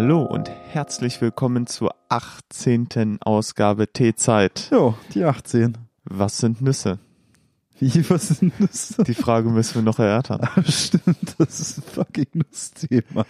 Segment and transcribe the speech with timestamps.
[0.00, 3.18] hallo und herzlich willkommen zur 18.
[3.20, 4.68] Ausgabe Teezeit.
[4.70, 5.76] Jo, die 18.
[6.04, 7.00] Was sind Nüsse?
[7.80, 9.02] Wie, was sind Nüsse?
[9.02, 10.46] Die Frage müssen wir noch erörtern.
[10.68, 13.26] Stimmt, das ist ein fucking Nussthema.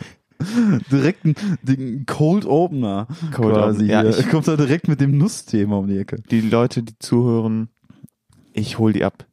[0.93, 1.35] Direkt ein,
[1.67, 3.77] ein Cold Opener Cold quasi.
[3.85, 3.89] Open.
[3.89, 6.17] Ja, ich- Kommt da direkt mit dem Nussthema um die Ecke.
[6.31, 7.71] Die Leute, die zuhören,
[8.53, 9.25] ich hol die ab.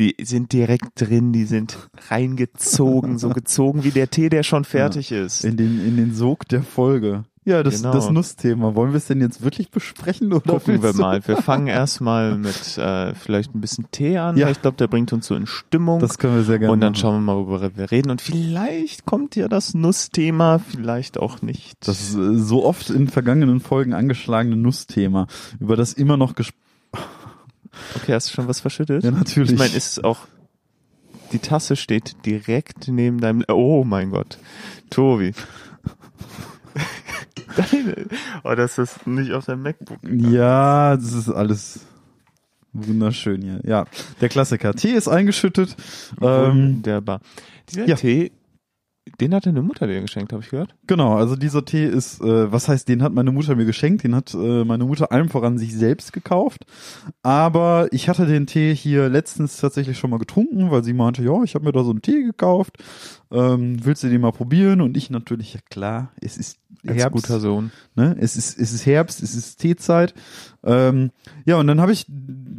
[0.00, 1.76] Die sind direkt drin, die sind
[2.08, 5.44] reingezogen, so gezogen wie der Tee, der schon fertig ist.
[5.44, 7.24] In den, in den Sog der Folge.
[7.44, 7.92] Ja, das, Genau.
[7.92, 8.74] das Nussthema.
[8.74, 10.32] Wollen wir es denn jetzt wirklich besprechen?
[10.32, 11.20] Oder Gucken wir mal.
[11.26, 14.38] Wir fangen erstmal mit äh, vielleicht ein bisschen Tee an.
[14.38, 14.48] Ja.
[14.48, 16.00] Ich glaube, der bringt uns so in Stimmung.
[16.00, 17.00] Das können wir sehr gerne und dann machen.
[17.00, 18.10] schauen wir mal, worüber wir reden.
[18.10, 21.76] Und vielleicht kommt ja das Nussthema, vielleicht auch nicht.
[21.86, 25.26] Das äh, so oft in vergangenen Folgen angeschlagene Nussthema,
[25.58, 26.56] über das immer noch gesprochen
[27.96, 29.04] okay, hast du schon was verschüttet?
[29.04, 29.52] Ja, natürlich.
[29.52, 30.26] Ich meine, ist es auch,
[31.32, 34.38] die Tasse steht direkt neben deinem, oh mein Gott,
[34.90, 35.32] Tobi.
[37.56, 38.06] Deine,
[38.44, 39.98] oh, das ist nicht auf deinem MacBook.
[40.08, 41.80] Ja, das ist alles
[42.72, 43.60] wunderschön hier.
[43.64, 43.86] Ja,
[44.20, 44.74] der Klassiker.
[44.74, 45.76] Tee ist eingeschüttet.
[46.20, 47.20] Ähm, Wunderbar.
[47.68, 47.96] Dieser ja.
[47.96, 48.32] Tee,
[49.20, 50.74] den hat deine Mutter dir geschenkt, habe ich gehört.
[50.86, 54.14] genau, also dieser Tee ist, äh, was heißt, den hat meine Mutter mir geschenkt, den
[54.14, 56.64] hat äh, meine Mutter allem voran sich selbst gekauft.
[57.22, 61.42] Aber ich hatte den Tee hier letztens tatsächlich schon mal getrunken, weil sie meinte, ja,
[61.42, 62.76] ich habe mir da so einen Tee gekauft.
[63.32, 64.80] Ähm, willst du den mal probieren?
[64.80, 67.12] Und ich natürlich, ja klar, es ist Als Herbst.
[67.14, 67.70] guter Sohn.
[67.94, 68.16] Ne?
[68.18, 70.14] Es ist es ist Herbst, es ist Teezeit.
[70.64, 71.10] Ähm,
[71.44, 72.06] ja, und dann habe ich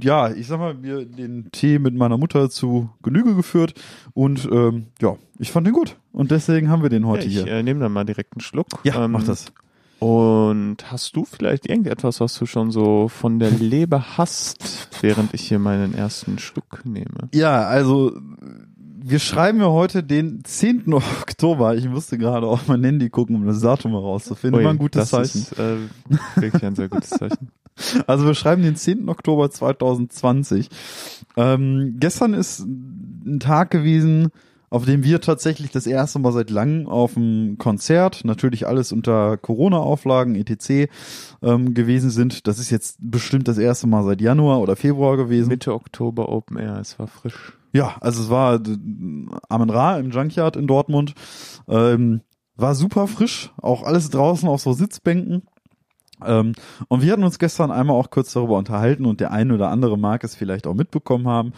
[0.01, 3.73] ja, ich sag mal, mir den Tee mit meiner Mutter zu Genüge geführt
[4.13, 7.43] und ähm, ja, ich fand den gut und deswegen haben wir den heute ja, ich
[7.45, 7.53] hier.
[7.53, 8.67] äh, nehme dann mal direkt einen Schluck.
[8.83, 9.51] Ja, Ähm, mach das.
[9.99, 15.41] Und hast du vielleicht irgendetwas, was du schon so von der Leber hast, während ich
[15.47, 17.29] hier meinen ersten Schluck nehme?
[17.35, 18.19] Ja, also
[19.03, 20.93] wir schreiben ja heute den 10.
[20.93, 21.75] Oktober.
[21.75, 24.59] Ich musste gerade auf mein Handy gucken, um das Datum herauszufinden.
[24.59, 25.41] Ui, War ein gutes das Zeichen.
[25.41, 25.77] ist äh,
[26.35, 27.49] wirklich ein sehr gutes Zeichen.
[28.05, 29.07] Also wir schreiben den 10.
[29.07, 30.69] Oktober 2020.
[31.37, 34.27] Ähm, gestern ist ein Tag gewesen,
[34.69, 39.37] auf dem wir tatsächlich das erste Mal seit langem auf einem Konzert, natürlich alles unter
[39.37, 40.91] Corona-Auflagen, etc.
[41.41, 42.45] Ähm, gewesen sind.
[42.45, 45.47] Das ist jetzt bestimmt das erste Mal seit Januar oder Februar gewesen.
[45.47, 47.53] Mitte Oktober Open Air, es war frisch.
[47.73, 48.77] Ja, also es war äh,
[49.49, 51.13] Amen Ra im Junkyard in Dortmund.
[51.67, 52.21] Ähm,
[52.55, 55.43] war super frisch, auch alles draußen auf so Sitzbänken.
[56.23, 56.53] Ähm,
[56.87, 59.97] und wir hatten uns gestern einmal auch kurz darüber unterhalten und der eine oder andere
[59.97, 61.53] mag es vielleicht auch mitbekommen haben.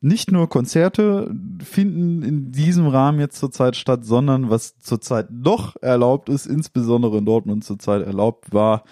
[0.00, 6.28] Nicht nur Konzerte finden in diesem Rahmen jetzt zurzeit statt, sondern was zurzeit noch erlaubt
[6.28, 8.84] ist, insbesondere in Dortmund zurzeit erlaubt war,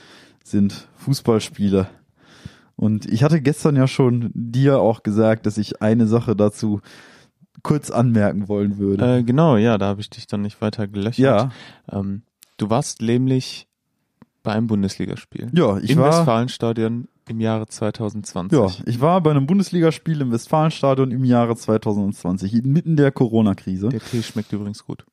[0.44, 1.88] sind Fußballspiele.
[2.80, 6.80] Und ich hatte gestern ja schon dir auch gesagt, dass ich eine Sache dazu
[7.62, 9.18] kurz anmerken wollen würde.
[9.18, 11.18] Äh, genau, ja, da habe ich dich dann nicht weiter gelöchert.
[11.18, 11.50] ja,
[11.92, 12.22] Ähm,
[12.56, 13.68] du warst nämlich
[14.42, 15.50] bei einem Bundesligaspiel.
[15.52, 18.58] ja, ich Im war, Westfalenstadion im Jahre 2020.
[18.58, 23.90] ja, ich war bei einem Bundesligaspiel im Westfalenstadion im Jahre 2020, inmitten der Corona-Krise.
[23.90, 25.04] Der Tee schmeckt übrigens gut.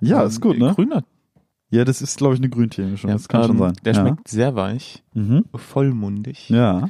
[0.00, 0.72] Ja, Ähm, ist gut, ne?
[0.74, 1.04] Grüner.
[1.70, 3.08] Ja, das ist, glaube ich, eine Grüntheemischung.
[3.10, 3.72] Ja, das kann schon ähm, sein.
[3.84, 4.00] Der ja.
[4.00, 5.44] schmeckt sehr weich, Mhm.
[5.54, 6.48] vollmundig.
[6.48, 6.88] Ja.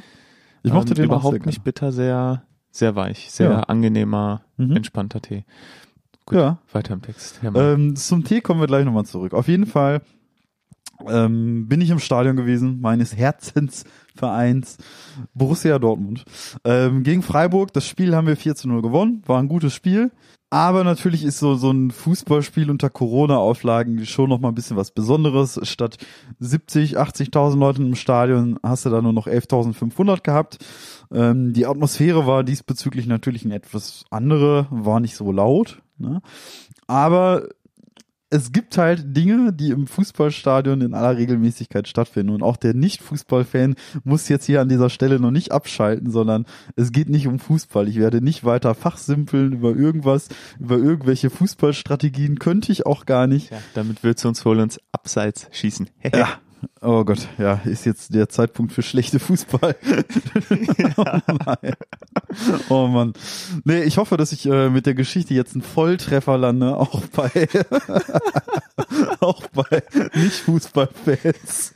[0.63, 3.59] Ich mochte ähm, den überhaupt nicht bitter, sehr, sehr weich, sehr Ja.
[3.63, 4.77] angenehmer, Mhm.
[4.77, 5.43] entspannter Tee.
[6.25, 6.59] Gut, Ja.
[6.71, 7.39] weiter im Text.
[7.43, 9.33] Ähm, zum Tee kommen wir gleich nochmal zurück.
[9.33, 10.01] Auf jeden Fall
[11.07, 13.15] ähm, bin ich im Stadion gewesen, meines
[14.19, 14.77] Herzensvereins
[15.33, 16.23] Borussia Dortmund.
[16.63, 20.11] Ähm, gegen Freiburg, das Spiel haben wir 4 zu 0 gewonnen, war ein gutes Spiel.
[20.51, 24.89] Aber natürlich ist so, so ein Fußballspiel unter Corona-Auflagen schon noch mal ein bisschen was
[24.89, 25.59] Besonderes.
[25.61, 25.97] Statt
[26.39, 30.57] 70, 80.000 Leuten im Stadion hast du da nur noch 11.500 gehabt.
[31.13, 35.83] Ähm, die Atmosphäre war diesbezüglich natürlich eine etwas andere, war nicht so laut.
[35.99, 36.19] Ne?
[36.87, 37.43] Aber
[38.31, 42.31] es gibt halt Dinge, die im Fußballstadion in aller Regelmäßigkeit stattfinden.
[42.31, 46.45] Und auch der Nicht-Fußballfan muss jetzt hier an dieser Stelle noch nicht abschalten, sondern
[46.75, 47.87] es geht nicht um Fußball.
[47.87, 50.29] Ich werde nicht weiter fachsimpeln über irgendwas,
[50.59, 53.51] über irgendwelche Fußballstrategien könnte ich auch gar nicht.
[53.51, 55.89] ja, damit willst du uns wohl ins Abseits schießen.
[56.13, 56.27] Ja.
[56.81, 59.75] Oh Gott, ja, ist jetzt der Zeitpunkt für schlechte Fußball.
[60.97, 61.03] oh
[61.45, 61.73] nein.
[62.69, 63.13] Oh Mann.
[63.63, 67.29] Nee, ich hoffe, dass ich äh, mit der Geschichte jetzt einen Volltreffer lande, auch bei
[69.19, 69.83] auch bei
[70.15, 71.75] Nicht-Fußballfans.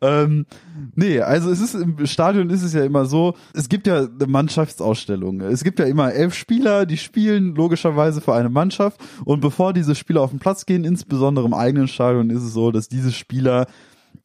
[0.00, 0.46] Ähm,
[0.94, 4.26] nee, also es ist im Stadion ist es ja immer so, es gibt ja eine
[4.26, 5.40] Mannschaftsausstellung.
[5.40, 9.94] Es gibt ja immer elf Spieler, die spielen logischerweise für eine Mannschaft und bevor diese
[9.94, 13.66] Spieler auf den Platz gehen, insbesondere im eigenen Stadion, ist es so, dass diese Spieler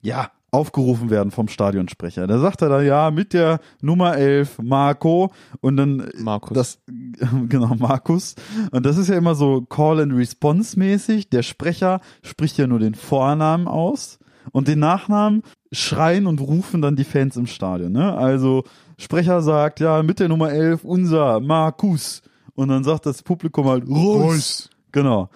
[0.02, 2.26] ja aufgerufen werden vom Stadionsprecher.
[2.26, 6.56] Da sagt er dann, ja, mit der Nummer 11, Marco, und dann Markus.
[6.56, 6.80] das,
[7.50, 8.36] genau, Markus.
[8.72, 11.30] Und das ist ja immer so Call and Response mäßig.
[11.30, 14.20] Der Sprecher spricht ja nur den Vornamen aus
[14.52, 17.92] und den Nachnamen schreien und rufen dann die Fans im Stadion.
[17.92, 18.16] Ne?
[18.18, 18.64] Also
[18.98, 22.22] Sprecher sagt, ja, mit der Nummer 11, unser Markus.
[22.56, 24.70] Und dann sagt das Publikum halt, Reus.
[24.94, 25.30] Genau.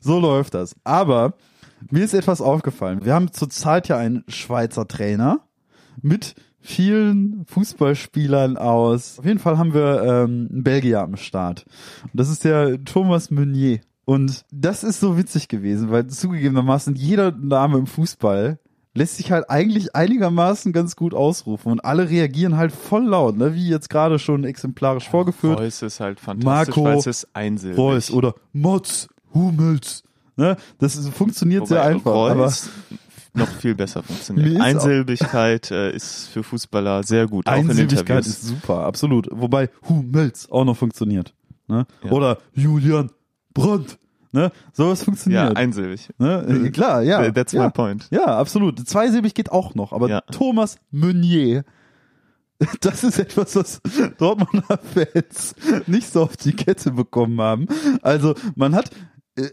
[0.00, 0.74] So läuft das.
[0.84, 1.34] Aber
[1.90, 3.04] mir ist etwas aufgefallen.
[3.04, 5.40] Wir haben zurzeit ja einen Schweizer Trainer
[6.02, 9.18] mit vielen Fußballspielern aus.
[9.18, 11.64] Auf jeden Fall haben wir ähm, einen Belgier am Start.
[12.02, 13.80] Und das ist der Thomas Meunier.
[14.04, 18.58] Und das ist so witzig gewesen, weil zugegebenermaßen jeder Name im Fußball
[18.94, 23.54] lässt sich halt eigentlich einigermaßen ganz gut ausrufen und alle reagieren halt voll laut, ne?
[23.54, 25.60] wie jetzt gerade schon exemplarisch vorgeführt.
[25.60, 27.78] Reus ist halt fantastisch, Marco, weil es ist einsilbig.
[27.78, 30.02] Reus oder Motz, Hummels.
[30.36, 30.56] Ne?
[30.78, 32.12] Das ist, funktioniert Wobei sehr einfach.
[32.12, 32.68] Aber Reus
[33.36, 34.60] noch viel besser funktioniert.
[34.60, 39.28] Einsilbigkeit äh, ist für Fußballer sehr gut, auch in Einsilbigkeit ist super, absolut.
[39.30, 41.34] Wobei Hummels auch noch funktioniert.
[41.68, 41.86] Ne?
[42.04, 42.10] Ja.
[42.10, 43.10] Oder Julian
[43.52, 43.98] Brandt.
[44.32, 44.52] Ne?
[44.72, 45.56] Sowas ja, funktioniert.
[45.56, 46.10] einsilbig.
[46.18, 46.66] ne?
[46.66, 47.30] Äh, Klar, ja.
[47.30, 47.64] That's ja.
[47.64, 48.08] my point.
[48.10, 48.86] Ja, absolut.
[48.86, 50.20] Zweisilbig geht auch noch, aber Ja.
[50.32, 51.64] Thomas Meunier,
[52.80, 53.80] das ist etwas, was
[54.18, 55.54] Dortmunder Fans
[55.86, 57.66] nicht so auf die Kette bekommen haben.
[58.02, 58.90] Also man hat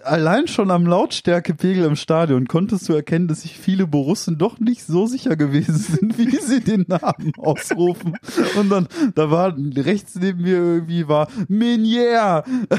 [0.03, 4.85] allein schon am Lautstärkepegel im Stadion konntest du erkennen, dass sich viele Borussen doch nicht
[4.85, 8.15] so sicher gewesen sind, wie sie den Namen ausrufen.
[8.57, 12.43] Und dann, da war rechts neben mir irgendwie war Meunier.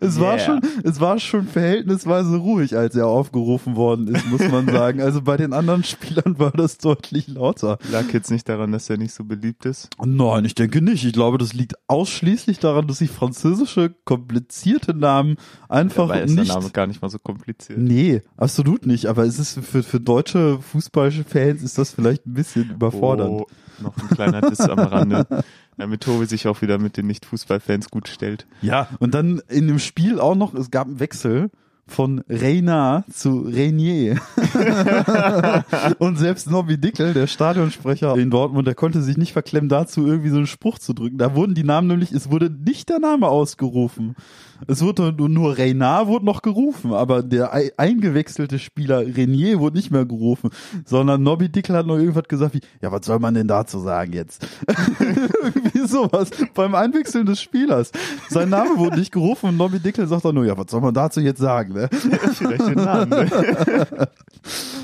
[0.00, 0.38] es war Yeah.
[0.46, 5.02] schon, es war schon verhältnisweise ruhig, als er aufgerufen worden ist, muss man sagen.
[5.02, 7.78] Also bei den anderen Spielern war das deutlich lauter.
[7.90, 9.90] Lag jetzt nicht daran, dass er nicht so beliebt ist.
[10.02, 11.04] Nein, ich denke nicht.
[11.04, 15.36] Ich glaube, das liegt ausschließlich daran, dass sich französische komplizierte Namen
[15.68, 17.78] einfach Dabei ist der nicht Name gar nicht mal so kompliziert.
[17.78, 19.06] Nee, absolut nicht.
[19.06, 23.42] Aber es ist für, für deutsche Fußballfans ist das vielleicht ein bisschen überfordernd.
[23.42, 23.46] Oh,
[23.82, 25.26] noch ein kleiner Diss am Rande.
[25.76, 28.46] Damit Tobi sich auch wieder mit den Nicht-Fußballfans gut stellt.
[28.60, 31.50] Ja, und dann in dem Spiel auch noch, es gab einen Wechsel
[31.86, 34.20] von Reina zu Renier.
[35.98, 40.30] und selbst Nobby Dickel, der Stadionsprecher in Dortmund, der konnte sich nicht verklemmen, dazu irgendwie
[40.30, 41.18] so einen Spruch zu drücken.
[41.18, 44.14] Da wurden die Namen nämlich, es wurde nicht der Name ausgerufen.
[44.66, 49.76] Es wurde nur, nur Reina wurde noch gerufen, aber der ei- eingewechselte Spieler Renier wurde
[49.76, 50.50] nicht mehr gerufen,
[50.84, 54.12] sondern Nobby Dickel hat noch irgendwas gesagt wie, ja, was soll man denn dazu sagen
[54.12, 54.46] jetzt?
[55.42, 57.92] irgendwie sowas beim Einwechseln des Spielers.
[58.28, 60.94] Sein Name wurde nicht gerufen und Nobby Dickel sagt dann nur, ja, was soll man
[60.94, 61.74] dazu jetzt sagen?
[61.74, 61.88] Ne?
[61.90, 63.10] Vielleicht den Namen.
[63.10, 63.28] Ne?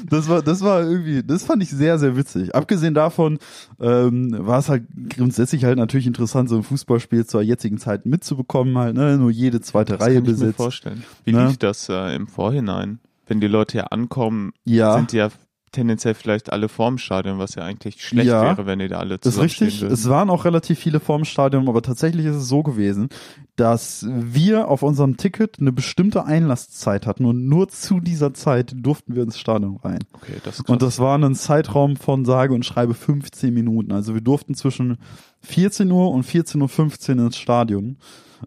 [0.09, 2.55] Das war, das war irgendwie, das fand ich sehr, sehr witzig.
[2.55, 3.39] Abgesehen davon
[3.81, 4.85] ähm, war es halt
[5.15, 9.19] grundsätzlich halt natürlich interessant, so ein Fußballspiel zur jetzigen Zeit mitzubekommen, halt, ne?
[9.19, 10.57] Nur jede zweite Das Reihe kann ich mir besetzt.
[10.57, 11.05] vorstellen.
[11.25, 11.47] Wie Ne?
[11.49, 12.99] lief das äh, im Vorhinein?
[13.27, 14.95] Wenn die Leute ja ankommen, Ja.
[14.95, 15.29] sind die ja
[15.71, 18.43] tendenziell vielleicht alle vorm Stadion, was ja eigentlich schlecht Ja.
[18.43, 19.83] wäre, wenn die da alle Das ist richtig.
[19.83, 19.93] würden.
[19.93, 23.11] Es waren auch relativ viele vorm Stadion, aber tatsächlich ist es so gewesen,
[23.57, 29.15] dass wir auf unserem Ticket eine bestimmte Einlasszeit hatten und nur zu dieser Zeit durften
[29.15, 29.99] wir ins Stadion rein.
[30.15, 30.61] Okay, das.
[30.61, 33.93] Und das war ein Zeitraum von sage und schreibe 15 Minuten.
[33.93, 34.97] Also wir durften zwischen
[35.43, 37.99] 14 Uhr und 14.15 Uhr ins Stadion.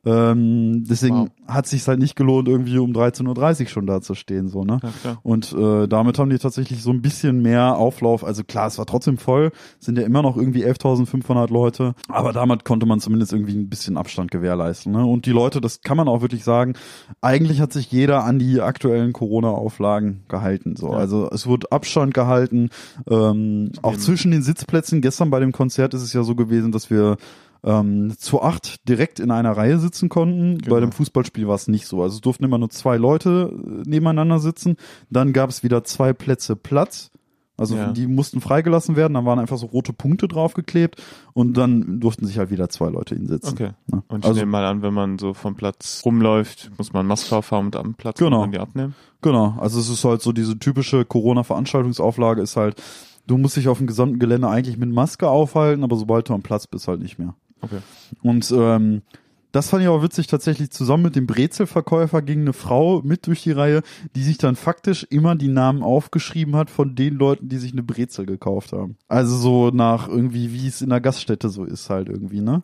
[0.05, 1.29] Ähm, deswegen Wow.
[1.47, 4.79] hat sich halt nicht gelohnt, irgendwie um 13.30 Uhr schon da zu stehen, so, ne?
[5.03, 5.17] ja.
[5.23, 8.23] Und äh, damit haben die tatsächlich so ein bisschen mehr Auflauf.
[8.23, 12.65] Also klar, es war trotzdem voll, sind ja immer noch irgendwie 11.500 Leute, aber damit
[12.65, 14.91] konnte man zumindest irgendwie ein bisschen Abstand gewährleisten.
[14.91, 15.05] Ne?
[15.05, 16.73] Und die Leute, das kann man auch wirklich sagen,
[17.21, 20.75] eigentlich hat sich jeder an die aktuellen Corona-Auflagen gehalten.
[20.75, 20.97] So, Ja.
[20.97, 22.69] also es wurde Abstand gehalten,
[23.09, 25.01] ähm, auch zwischen den Sitzplätzen.
[25.01, 27.17] Gestern bei dem Konzert ist es ja so gewesen, dass wir
[27.63, 30.57] ähm, zu acht direkt in einer Reihe sitzen konnten.
[30.57, 30.75] Genau.
[30.75, 32.01] Bei dem Fußballspiel war es nicht so.
[32.01, 34.77] Also es durften immer nur zwei Leute äh, nebeneinander sitzen.
[35.09, 37.11] Dann gab es wieder zwei Plätze Platz.
[37.57, 37.91] Also Ja.
[37.91, 40.99] die mussten freigelassen werden, dann waren einfach so rote Punkte draufgeklebt
[41.33, 43.53] und dann durften sich halt wieder zwei Leute hinsetzen.
[43.53, 43.71] Okay.
[43.85, 44.01] Ne?
[44.07, 47.35] Und ich Also nehme mal an, wenn man so vom Platz rumläuft, muss man Maske
[47.35, 48.47] aufhaben und am Platz Genau.
[48.47, 48.95] die abnehmen.
[49.21, 52.81] Genau, also es ist halt so diese typische Corona-Veranstaltungsauflage ist halt,
[53.27, 56.41] du musst dich auf dem gesamten Gelände eigentlich mit Maske aufhalten, aber sobald du am
[56.41, 57.35] Platz bist, halt nicht mehr.
[57.61, 57.79] Okay.
[58.21, 59.01] Und ähm,
[59.51, 63.43] das fand ich auch witzig, tatsächlich zusammen mit dem Brezelverkäufer ging eine Frau mit durch
[63.43, 63.81] die Reihe,
[64.15, 67.83] die sich dann faktisch immer die Namen aufgeschrieben hat von den Leuten, die sich eine
[67.83, 68.95] Brezel gekauft haben.
[69.09, 72.63] Also so nach irgendwie, wie es in der Gaststätte so ist halt irgendwie, ne?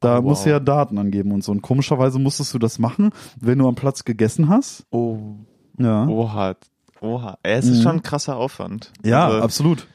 [0.00, 0.24] Da Oh, wow.
[0.24, 1.52] musst du ja Daten angeben und so.
[1.52, 3.10] Und komischerweise musstest du das machen,
[3.40, 4.84] wenn du am Platz gegessen hast.
[4.90, 5.18] Oh,
[5.78, 6.06] Ja.
[6.06, 6.54] oha,
[7.00, 7.38] oha.
[7.42, 7.82] Es ist Mhm.
[7.82, 8.92] schon ein krasser Aufwand.
[9.02, 9.88] Ja, Also, absolut.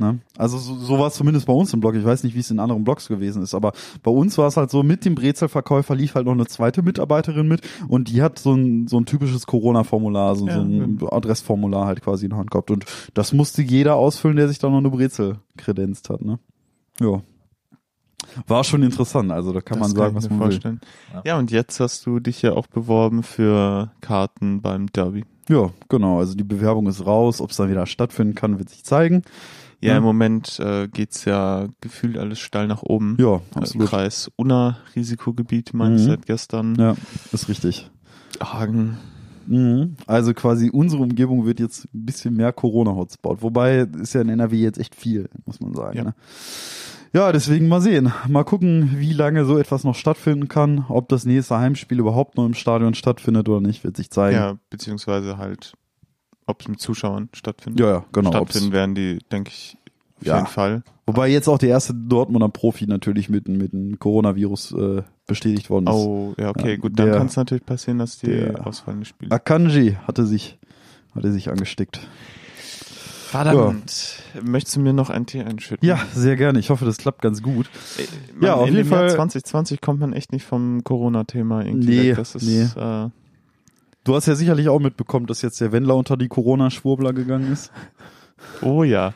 [0.00, 0.18] Ne?
[0.38, 1.94] Also so, so war es zumindest bei uns im Blog.
[1.94, 4.56] Ich weiß nicht, wie es in anderen Blogs gewesen ist, aber bei uns war es
[4.56, 8.38] halt so, mit dem Brezelverkäufer lief halt noch eine zweite Mitarbeiterin mit und die hat
[8.38, 12.38] so ein, so ein typisches Corona-Formular, so, Ja, so ein Adressformular halt quasi in der
[12.38, 12.70] Hand gehabt.
[12.70, 16.22] Und das musste jeder ausfüllen, der sich da noch eine Brezel kredenzt hat.
[16.22, 16.38] Ne?
[16.98, 17.20] Ja.
[18.46, 20.46] War schon interessant, also da kann Das man sagen, ich was man will.
[20.46, 20.80] vorstellen.
[21.24, 21.38] Ja.
[21.38, 25.24] und jetzt hast du dich ja auch beworben für Karten beim Derby.
[25.48, 26.18] Ja, genau.
[26.20, 27.40] Also die Bewerbung ist raus.
[27.40, 29.22] Ob es dann wieder stattfinden kann, wird sich zeigen.
[29.82, 29.96] Ja, Ja.
[29.98, 33.16] im Moment äh, geht's ja gefühlt alles steil nach oben.
[33.18, 33.88] Ja, Äh, absolut.
[33.88, 36.06] Kreis Unna, Risikogebiet, meines Mhm.
[36.06, 36.74] seit gestern.
[36.76, 36.96] Ja,
[37.32, 37.90] ist richtig.
[38.42, 38.98] Hagen.
[39.46, 39.96] Mhm.
[40.06, 43.42] Also quasi unsere Umgebung wird jetzt ein bisschen mehr Corona-Hotspot.
[43.42, 45.96] Wobei ist ja in NRW jetzt echt viel, muss man sagen.
[45.96, 46.04] Ja.
[46.04, 46.14] Ne?
[47.12, 48.12] ja, deswegen mal sehen.
[48.28, 50.84] Mal gucken, wie lange so etwas noch stattfinden kann.
[50.88, 54.36] Ob das nächste Heimspiel überhaupt noch im Stadion stattfindet oder nicht, wird sich zeigen.
[54.36, 55.72] Ja, beziehungsweise halt,
[56.50, 57.80] ob es mit Zuschauern stattfindet.
[57.80, 58.30] ja, ja, genau.
[58.30, 59.76] Stattfinden Ob's- werden die, denke ich,
[60.20, 60.36] auf Ja.
[60.36, 60.82] jeden Fall.
[61.06, 65.86] Wobei jetzt auch der erste Dortmunder Profi natürlich mit, mit dem Coronavirus äh, bestätigt worden
[65.86, 65.94] ist.
[65.94, 69.30] Oh, ja, okay, Ja, gut, dann kann es natürlich passieren, dass die der- ausfallende Spiele.
[69.32, 70.58] Akanji hatte sich,
[71.14, 72.00] hatte sich angesteckt.
[73.30, 74.22] Verdammt.
[74.42, 75.86] Möchtest du mir noch ein Tee einschütten?
[75.86, 76.58] Ja, sehr gerne.
[76.58, 77.66] Ich hoffe, das klappt ganz gut.
[77.98, 78.02] Äh,
[78.34, 81.64] Man, Ja, auf in jeden dem Jahr Fall- 2020 kommt man echt nicht vom Corona-Thema
[81.64, 82.16] irgendwie Nee, weg.
[82.16, 82.62] Das ist, nee.
[82.62, 83.08] äh,
[84.04, 87.70] Du hast ja sicherlich auch mitbekommen, dass jetzt der Wendler unter die Corona-Schwurbler gegangen ist.
[88.62, 89.12] oh ja.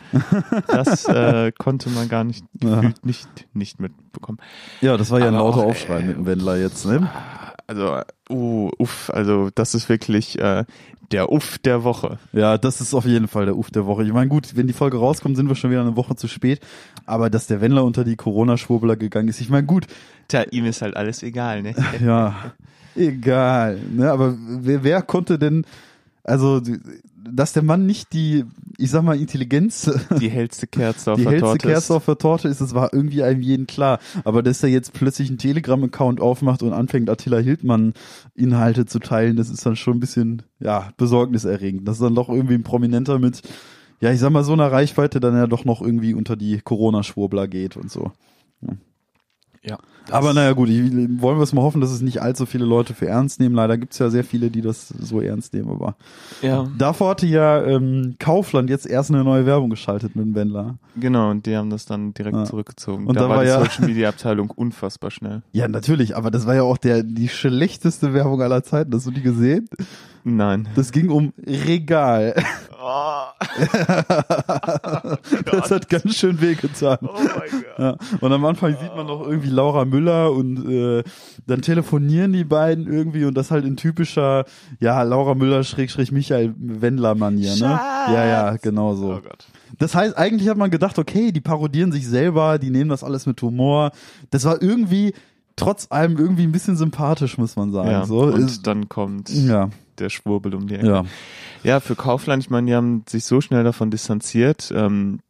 [0.69, 2.93] Das äh, konnte man gar nicht, Ja.
[3.03, 4.39] nicht, nicht mitbekommen.
[4.81, 7.11] Ja, das war ja ein lauter auch, Aufschrei äh, mit dem Wendler jetzt, ne?
[7.67, 10.65] Also, uh, uff, also das ist wirklich äh,
[11.13, 12.19] der Uff der Woche.
[12.35, 14.05] Ja, das ist auf jeden Fall der Uff der Woche.
[14.05, 16.61] Ich meine, gut, wenn die Folge rauskommt, sind wir schon wieder eine Woche zu spät.
[17.07, 19.87] Aber dass der Wendler unter die Corona-Schwurbler gegangen ist, ich meine, gut,
[20.29, 21.75] Tja, ihm ist halt alles egal, ne?
[22.05, 22.53] ja,
[22.97, 23.79] egal.
[23.91, 24.11] Ne?
[24.11, 25.65] Aber wer, wer konnte denn,
[26.23, 26.61] also,
[27.31, 28.45] dass der Mann nicht die,
[28.79, 29.91] ich sag mal, Intelligenz
[30.21, 31.91] Die hellste Kerze auf die der hellste Torte Kerze ist.
[31.91, 33.99] auf der Torte ist, das war irgendwie einem jeden klar.
[34.25, 37.95] Aber dass er jetzt plötzlich einen Telegram-Account aufmacht und anfängt, Attila Hildmann
[38.35, 41.87] Inhalte zu teilen, das ist dann schon ein bisschen, ja, besorgniserregend.
[41.87, 43.43] Das ist dann doch irgendwie ein Prominenter mit,
[44.01, 47.49] ja, ich sag mal, so einer Reichweite dann ja doch noch irgendwie unter die Corona-Schwurbler
[47.49, 48.13] geht und so.
[49.67, 49.79] Ja.
[50.11, 52.93] Aber naja, gut, ich, wollen wir es mal hoffen, dass es nicht allzu viele Leute
[52.93, 53.55] für ernst nehmen.
[53.55, 55.97] Leider gibt's ja sehr viele, die das so ernst nehmen, aber
[56.43, 60.75] Ja, davor hatte ja ähm, Kaufland jetzt erst eine neue Werbung geschaltet mit dem Wendler.
[61.01, 62.45] genau, und die haben das dann direkt Ja.
[62.45, 63.07] zurückgezogen.
[63.07, 65.41] Und da, da war war die ja- Social Media Abteilung unfassbar schnell.
[65.53, 68.93] Ja, natürlich, aber das war ja auch der die schlechteste Werbung aller Zeiten.
[68.95, 69.71] Hast du die gesehen?
[70.23, 70.69] Nein.
[70.75, 72.35] Das ging um Regal.
[73.47, 73.55] Oh,
[75.51, 76.99] Das hat ganz schön wehgetan.
[77.03, 77.09] oh.
[77.79, 77.97] Ja.
[78.21, 81.03] Und am Anfang sieht man noch irgendwie Laura Müller und äh,
[81.47, 84.45] dann telefonieren die beiden irgendwie und das halt in typischer,
[84.81, 87.81] ja, Laura Müller Schrägstrich Michael Wendler Manier, ne?
[88.13, 89.15] Ja, ja, genau so.
[89.15, 89.47] Oh Gott.
[89.79, 93.27] Das heißt, eigentlich hat man gedacht, okay, die parodieren sich selber, die nehmen das alles
[93.27, 93.91] mit Humor.
[94.31, 95.15] Das war irgendwie
[95.57, 97.91] trotz allem irgendwie ein bisschen sympathisch, muss man sagen.
[97.91, 100.87] Ja, so und dann kommt ja, der Schwurbel um die Ecke.
[100.87, 101.05] ja.
[101.63, 104.71] Ja, für Kaufland, ich meine, die haben sich so schnell davon distanziert.
[104.77, 105.21] Ähm,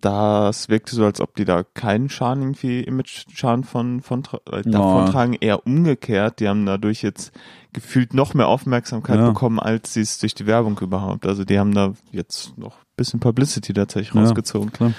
[0.00, 5.04] das wirkte so, als ob die da keinen Schaden irgendwie, Image-Schaden von, von, äh, davon
[5.06, 5.10] Ja.
[5.10, 6.40] tragen, eher umgekehrt.
[6.40, 7.32] Die haben dadurch jetzt
[7.74, 9.28] gefühlt noch mehr Aufmerksamkeit Ja.
[9.28, 11.26] bekommen, als sie es durch die Werbung überhaupt.
[11.26, 14.22] Also die haben da jetzt noch ein bisschen Publicity tatsächlich Ja.
[14.22, 14.72] rausgezogen.
[14.72, 14.92] Klar.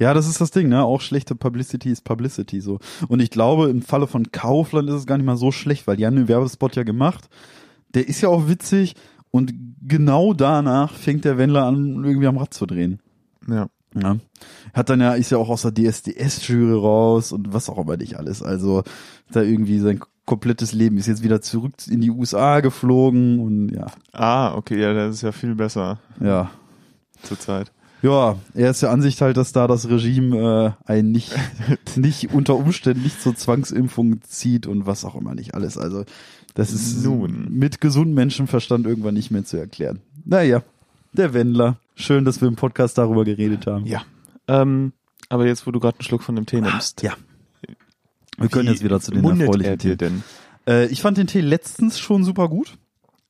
[0.00, 0.82] Ja, das ist das Ding, ne?
[0.82, 2.80] Auch schlechte Publicity ist Publicity so.
[3.06, 5.96] Und ich glaube, im Falle von Kaufland ist es gar nicht mal so schlecht, weil
[5.96, 7.28] die haben den Werbespot ja gemacht.
[7.94, 8.94] Der ist ja auch witzig
[9.30, 13.00] und genau danach fängt der Wendler an, irgendwie am Rad zu drehen.
[13.48, 13.68] Ja.
[13.94, 14.16] Ja.
[14.72, 18.16] Hat dann ja, ist ja auch aus der DSDS-Jury raus und was auch immer nicht
[18.16, 18.42] alles.
[18.42, 18.84] Also
[19.30, 23.86] da irgendwie sein komplettes Leben ist jetzt wieder zurück in die USA geflogen und ja,
[24.12, 26.50] Ah, okay, ja, das ist ja viel besser ja.
[27.22, 27.72] zurzeit.
[28.02, 31.32] Ja, er ist der Ansicht halt, dass da das Regime äh, einen nicht,
[31.96, 35.78] nicht unter Umständen nicht zur Zwangsimpfung zieht und was auch immer nicht alles.
[35.78, 36.04] Also
[36.54, 37.46] das ist Nun.
[37.50, 40.00] mit gesundem Menschenverstand irgendwann nicht mehr zu erklären.
[40.24, 40.62] Naja,
[41.12, 41.78] der Wendler.
[41.94, 43.86] Schön, dass wir im Podcast darüber geredet haben.
[43.86, 44.02] Ja.
[44.48, 44.92] Ähm,
[45.28, 47.02] aber jetzt, wo du gerade einen Schluck von dem Tee nimmst.
[47.02, 47.14] Ja.
[48.38, 49.98] Wir können jetzt wieder zu den erfreulichen er Themen.
[49.98, 50.22] denn?
[50.66, 52.78] Äh, ich fand den Tee letztens schon super gut.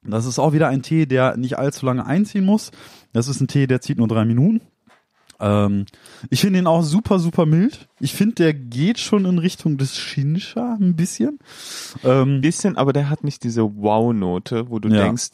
[0.04, 2.72] Das ist auch wieder ein Tee, der nicht allzu lange einziehen muss.
[3.12, 4.60] Das ist ein Tee, der zieht nur drei Minuten.
[5.42, 5.86] Ähm,
[6.30, 7.88] ich finde ihn auch super, super mild.
[8.00, 11.38] Ich finde, der geht schon in Richtung des Shincha ein bisschen.
[12.04, 15.04] Ähm, bisschen, aber der hat nicht diese Wow-Note, wo du Ja.
[15.04, 15.32] denkst,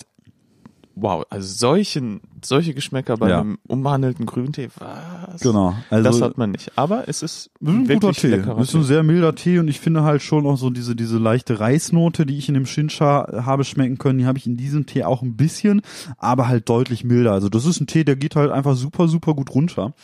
[1.00, 3.40] wow, also solchen, solche Geschmäcker bei Ja.
[3.40, 5.40] einem umbehandelten Grüntee, was?
[5.40, 5.74] Genau.
[5.90, 6.72] Also, das hat man nicht.
[6.76, 8.36] Aber es ist ein guter Tee.
[8.42, 11.18] Das ist ein sehr milder Tee und ich finde halt schon auch so diese, diese
[11.18, 14.86] leichte Reisnote, die ich in dem Shincha habe schmecken können, die habe ich in diesem
[14.86, 15.82] Tee auch ein bisschen,
[16.16, 17.32] aber halt deutlich milder.
[17.32, 19.94] Also das ist ein Tee, der geht halt einfach super, super gut runter.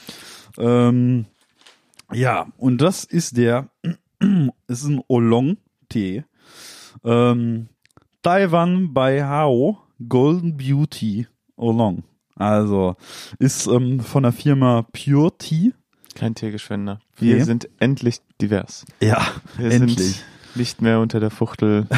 [0.58, 1.26] Ähm,
[2.12, 3.68] ja, und das ist der,
[4.68, 6.24] ist ein Oolong-Tee.
[7.04, 7.68] Ähm,
[8.22, 12.02] Taiwan bei Hao Golden Beauty Oolong.
[12.36, 12.96] Also
[13.38, 15.72] ist ähm, von der Firma Pure Tea.
[16.14, 16.98] Kein Teegeschwender.
[17.16, 17.42] Wir Nee.
[17.44, 18.84] sind endlich divers.
[19.00, 19.24] Ja,
[19.56, 19.98] Wir endlich.
[19.98, 21.86] sind nicht mehr unter der Fuchtel.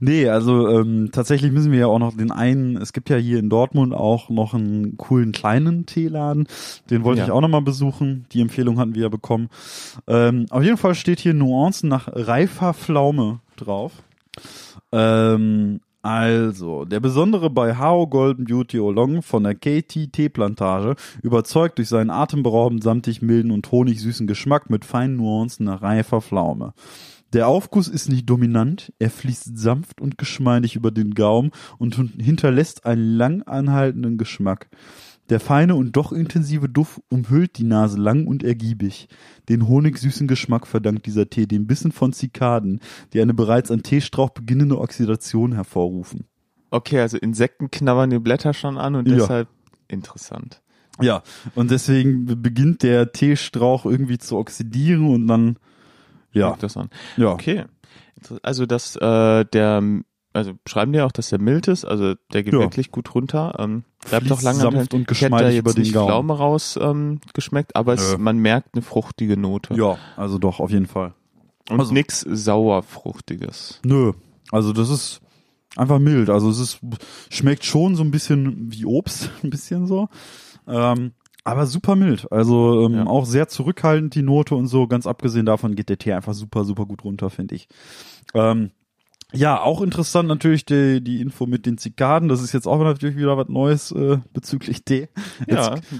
[0.00, 3.38] Nee, also ähm, tatsächlich müssen wir ja auch noch den einen, es gibt ja hier
[3.38, 6.46] in Dortmund auch noch einen coolen kleinen Teeladen,
[6.90, 7.26] den wollte Ja.
[7.26, 9.48] ich auch nochmal besuchen, die Empfehlung hatten wir ja bekommen.
[10.06, 13.92] Ähm, auf jeden Fall steht hier Nuancen nach reifer Pflaume drauf.
[14.92, 21.88] Ähm, also, der Besondere bei Hao Golden Beauty Oolong von der KT Teeplantage überzeugt durch
[21.88, 26.74] seinen atemberaubend samtig milden und honigsüßen Geschmack mit feinen Nuancen nach reifer Pflaume.
[27.32, 32.84] Der Aufguss ist nicht dominant, er fließt sanft und geschmeidig über den Gaumen und hinterlässt
[32.84, 34.68] einen lang anhaltenden Geschmack.
[35.30, 39.08] Der feine und doch intensive Duft umhüllt die Nase lang und ergiebig.
[39.48, 42.80] Den honigsüßen Geschmack verdankt dieser Tee dem Bissen von Zikaden,
[43.12, 46.26] die eine bereits an Teestrauch beginnende Oxidation hervorrufen.
[46.70, 49.14] Okay, also Insekten knabbern die Blätter schon an und Ja.
[49.16, 49.48] deshalb
[49.88, 50.60] interessant.
[51.00, 51.22] Ja,
[51.54, 55.56] und deswegen be- beginnt der Teestrauch irgendwie zu oxidieren und dann,
[56.32, 56.90] ja, das an.
[57.16, 57.64] ja, Okay.
[58.42, 59.82] Also dass äh, der,
[60.34, 62.60] also schreiben die auch, dass der mild ist, also der geht Ja.
[62.60, 63.54] wirklich gut runter.
[63.58, 65.94] Ähm, bleibt Fließt auch lange sanft und Ich hätte da geschmeidig jetzt über den nicht
[65.94, 66.08] Gaumen.
[66.08, 68.18] Pflaume raus ähm, geschmeckt, aber es, Nö.
[68.18, 69.74] man merkt eine fruchtige Note.
[69.74, 71.14] ja, also doch, auf jeden Fall.
[71.70, 73.80] Und also- nix sauerfruchtiges.
[73.84, 74.12] Nö,
[74.50, 75.20] also das ist
[75.76, 76.30] einfach mild.
[76.30, 76.80] Also es ist
[77.30, 80.08] schmeckt schon so ein bisschen wie Obst, ein bisschen so,
[80.66, 81.12] ähm,
[81.44, 82.30] aber super mild.
[82.32, 83.06] Also ähm, Ja.
[83.06, 84.86] auch sehr zurückhaltend die Note und so.
[84.86, 87.68] Ganz abgesehen davon geht der Tee einfach super, super gut runter, finde ich.
[88.34, 88.70] Ähm,
[89.34, 92.28] ja, auch interessant natürlich die, die Info mit den Zikaden.
[92.28, 95.08] Das ist jetzt auch natürlich wieder was Neues äh, bezüglich Tee.
[95.46, 95.50] Jetzt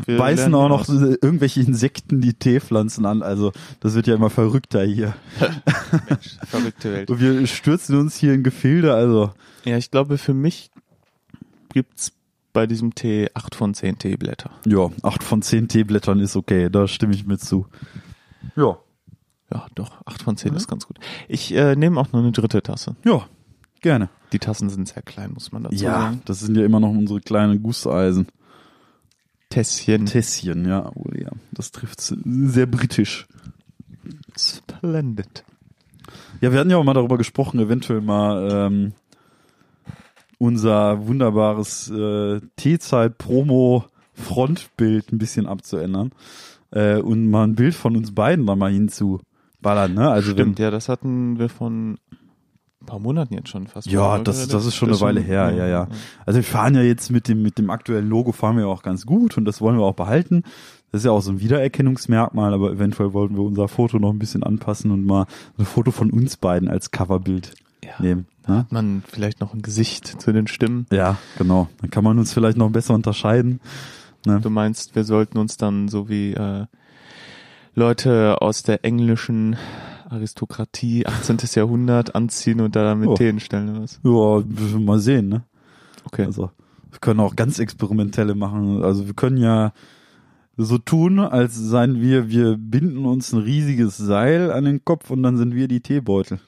[0.06, 1.02] Ja, beißen auch noch was.
[1.02, 3.22] äh, irgendwelche Insekten die Teepflanzen an.
[3.22, 5.14] Also das wird ja immer verrückter hier.
[6.08, 7.10] Mensch, verrückte Welt.
[7.10, 8.94] Und wir stürzen uns hier in Gefilde.
[8.94, 9.30] Also
[9.64, 10.70] Ja, ich glaube, für mich
[11.72, 12.12] gibt's
[12.52, 14.50] bei diesem Tee acht von zehn Teeblätter.
[14.66, 17.66] Ja, acht von zehn Teeblättern ist okay, da stimme ich mit zu.
[18.56, 18.78] Ja.
[19.52, 20.98] Ja, doch, acht von zehn ist ganz gut.
[21.28, 22.96] Ich äh, nehme auch noch eine dritte Tasse.
[23.04, 23.26] Ja,
[23.80, 24.08] gerne.
[24.32, 26.22] Die Tassen sind sehr klein, muss man dazu Ja, sagen.
[26.24, 28.26] das sind ja immer noch unsere kleinen Gusseisen.
[29.50, 30.06] Tässchen.
[30.06, 31.30] Tässchen, ja, wohl ja.
[31.52, 33.26] Das trifft sehr britisch.
[34.36, 35.44] Splendid.
[36.40, 38.92] Ja, wir hatten ja auch mal darüber gesprochen, eventuell mal ähm,
[40.38, 46.10] unser wunderbares äh, Teezeit-Promo-Frontbild ein bisschen abzuändern
[46.72, 48.72] äh, und mal ein Bild von uns beiden da mal
[49.64, 50.10] hinzuballern, ne?
[50.10, 51.98] Also Stimmt, ja, das hatten wir von
[52.82, 53.86] ein paar Monaten jetzt schon fast.
[53.86, 55.66] Ja, das, das ist schon eine Weile her, ja, ja.
[55.66, 55.88] ja.
[56.26, 59.06] Also wir fahren ja jetzt mit dem, mit dem aktuellen Logo fahren wir auch ganz
[59.06, 60.42] gut und das wollen wir auch behalten.
[60.92, 64.18] Das ist ja auch so ein Wiedererkennungsmerkmal, aber eventuell wollten wir unser Foto noch ein
[64.18, 65.26] bisschen anpassen und mal
[65.58, 67.90] ein Foto von uns beiden als Coverbild Ja.
[67.98, 68.26] nehmen.
[68.46, 68.58] Ne?
[68.58, 70.86] Hat man vielleicht noch ein Gesicht zu den Stimmen?
[70.92, 71.68] Ja, genau.
[71.80, 73.60] Dann kann man uns vielleicht noch besser unterscheiden.
[74.26, 74.40] Ne?
[74.40, 76.66] Du meinst, wir sollten uns dann so wie äh,
[77.74, 79.56] Leute aus der englischen
[80.08, 81.38] Aristokratie 18.
[81.54, 83.14] Jahrhundert anziehen und da mit Oh.
[83.14, 84.00] Tee hinstellen oder was?
[84.02, 85.44] Ja, mal sehen, ne?
[86.04, 86.24] Okay.
[86.26, 86.50] Also,
[86.90, 88.84] wir können auch ganz experimentelle machen.
[88.84, 89.72] Also wir können ja
[90.56, 95.22] so tun, als seien wir, wir binden uns ein riesiges Seil an den Kopf und
[95.24, 96.38] dann sind wir die Teebeutel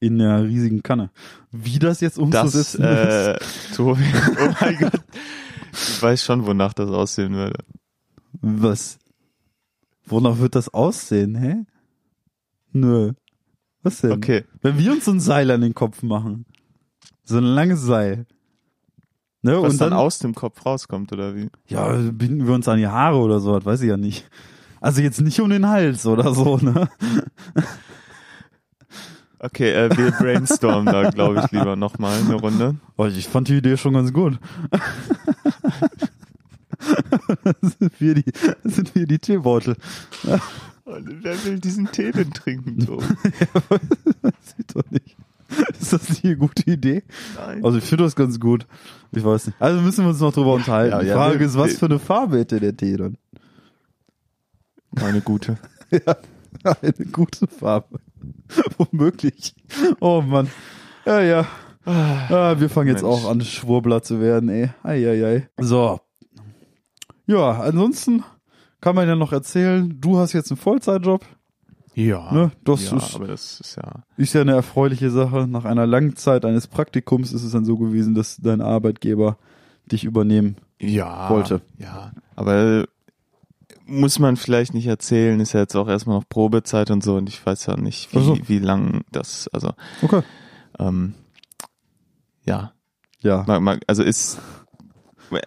[0.00, 1.10] in der riesigen Kanne.
[1.52, 3.38] Wie das jetzt das, umzusetzen äh,
[3.76, 4.02] Tobi,
[4.40, 5.00] oh mein Gott.
[5.72, 7.58] Ich weiß schon, wonach das aussehen würde.
[8.40, 8.98] was?
[10.12, 11.64] Wonach wird das aussehen, hä?
[12.72, 13.12] Nö.
[13.82, 14.12] Was denn?
[14.12, 14.44] Okay.
[14.60, 16.44] Wenn wir uns so ein Seil an den Kopf machen.
[17.24, 18.26] So ein langes Seil.
[19.40, 19.60] Ne?
[19.60, 21.48] Was und dann dann aus dem Kopf rauskommt, oder wie?
[21.66, 24.28] Ja, binden wir uns an die Haare oder so, das weiß ich ja nicht.
[24.80, 26.88] Also jetzt nicht um den Hals oder so, ne?
[29.38, 32.76] Okay, äh, wir brainstormen da, glaube ich, lieber nochmal eine Runde.
[32.96, 34.38] Oh, ich fand die Idee schon ganz gut.
[37.62, 38.24] sind wir die,
[38.64, 39.76] sind wir die Teebeutel.
[40.84, 42.80] Und wer will diesen Tee denn trinken?
[42.80, 43.00] So?
[44.56, 45.16] Sieht doch nicht.
[45.78, 47.02] Ist das nicht eine gute Idee?
[47.36, 47.64] Nein.
[47.64, 48.66] Also ich finde das ganz gut.
[49.12, 49.60] Ich weiß nicht.
[49.60, 50.92] Also müssen wir uns noch drüber unterhalten.
[50.92, 53.16] Ja, die ja, Frage wir- ist, was für eine Farbe hätte der Tee dann?
[54.96, 55.58] Keine gute.
[56.64, 57.98] Ja, eine gute Farbe.
[58.78, 59.54] Womöglich.
[60.00, 60.48] Oh Mann.
[61.04, 61.46] Ja, ja.
[61.84, 63.12] Ah, wir fangen jetzt Mensch.
[63.14, 64.70] auch an, Schwurbler zu werden, ey.
[64.82, 65.48] Eieiei.
[65.58, 66.00] So.
[67.26, 68.24] Ja, ansonsten
[68.80, 71.24] kann man ja noch erzählen, du hast jetzt einen Vollzeitjob.
[71.94, 75.46] Ja, Ne, das ja ist- aber das ist ja, Ist ja eine erfreuliche Sache.
[75.46, 79.36] Nach einer langen Zeit eines Praktikums ist es dann so gewesen, dass dein Arbeitgeber
[79.86, 81.60] dich übernehmen ja, Wollte.
[81.78, 82.86] Ja, aber
[83.84, 87.28] muss man vielleicht nicht erzählen, ist ja jetzt auch erstmal noch Probezeit und so und
[87.28, 88.38] ich weiß ja nicht, wie, so.
[88.46, 90.22] wie lang das, also, Okay.
[90.78, 91.14] ähm,
[92.44, 92.72] ja,
[93.20, 93.44] Ja.
[93.86, 94.38] also ist,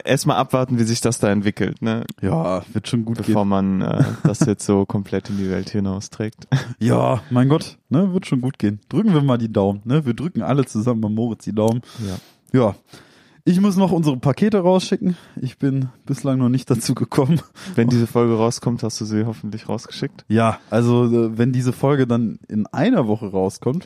[0.06, 3.50] erstmal abwarten, wie sich das da entwickelt, ne, Ja, wird schon gut bevor gehen.
[3.50, 6.48] man äh, das jetzt so komplett in die Welt hinausträgt.
[6.80, 8.80] Ja, mein Gott, ne, wird schon gut gehen.
[8.90, 10.06] Drücken wir mal die Daumen, ne?
[10.06, 11.82] Wir drücken alle zusammen bei Moritz die Daumen.
[12.54, 12.60] Ja.
[12.60, 12.76] Ja.
[13.48, 15.16] Ich muss noch unsere Pakete rausschicken.
[15.40, 17.42] Ich bin bislang noch nicht dazu gekommen.
[17.76, 20.26] Wenn diese Folge rauskommt, hast du sie hoffentlich rausgeschickt.
[20.28, 23.86] Ja, also äh, wenn diese Folge dann in einer Woche rauskommt,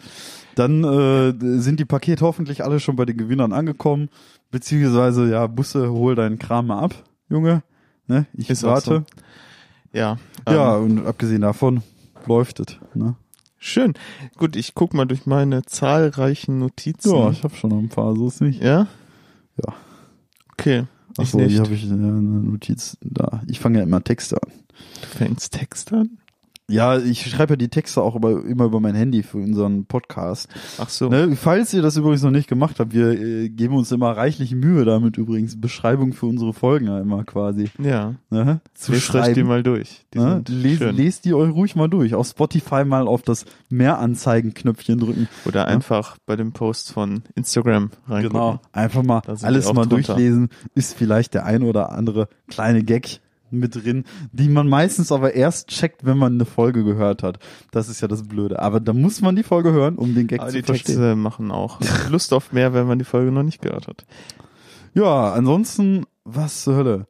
[0.55, 4.07] dann äh, sind die Pakete hoffentlich alle schon bei den Gewinnern angekommen.
[4.51, 6.95] Beziehungsweise, ja, Busse, hol deinen Kram mal ab,
[7.29, 7.63] Junge.
[8.07, 8.25] Ne?
[8.33, 9.05] Ich Ist warte.
[9.93, 10.17] Ja.
[10.47, 11.83] Ja, Ähm, und abgesehen davon
[12.25, 12.77] läuft es.
[12.93, 13.15] Ne?
[13.59, 13.93] schön.
[14.37, 17.13] Gut, ich guck mal durch meine zahlreichen Notizen.
[17.13, 18.63] Ja, ich habe schon noch ein paar, so ist nicht.
[18.63, 18.87] Ja?
[19.63, 19.73] Ja.
[20.53, 20.85] Okay.
[21.17, 23.41] Achso, hier habe ich eine Notiz da.
[23.47, 24.51] Ich fange ja immer Texte an.
[25.01, 26.17] Du fängst Text an?
[26.69, 30.47] Ja, ich schreibe ja die Texte auch über, immer über mein Handy für unseren Podcast.
[30.77, 31.09] Ach so.
[31.09, 34.53] Ne, falls ihr das übrigens noch nicht gemacht habt, wir äh, geben uns immer reichlich
[34.55, 38.15] Mühe damit übrigens, Beschreibung für unsere Folgen ja immer quasi Ja.
[38.29, 39.47] ne, zu Lest euch die schreiben.
[39.47, 40.05] mal durch.
[40.13, 40.43] Die Ne?
[40.45, 42.13] sind Lest, die euch ruhig mal durch.
[42.15, 45.27] Auf Spotify mal auf das Mehranzeigen-Knöpfchen drücken.
[45.45, 48.29] Oder einfach bei dem Post von Instagram reingucken.
[48.39, 48.61] Genau.
[48.71, 50.13] Einfach mal alles mal drunter.
[50.13, 50.49] durchlesen.
[50.75, 53.19] Ist vielleicht der ein oder andere kleine Gag
[53.51, 57.39] mit drin, die man meistens aber erst checkt, wenn man eine Folge gehört hat.
[57.71, 58.59] Das ist ja das Blöde.
[58.59, 60.95] Aber da muss man die Folge hören, um den Gag Aber zu die verstehen.
[60.95, 64.05] Texte machen auch Lust auf mehr, wenn man die Folge noch nicht gehört hat.
[64.93, 67.07] Ja, ansonsten, was zur Hölle?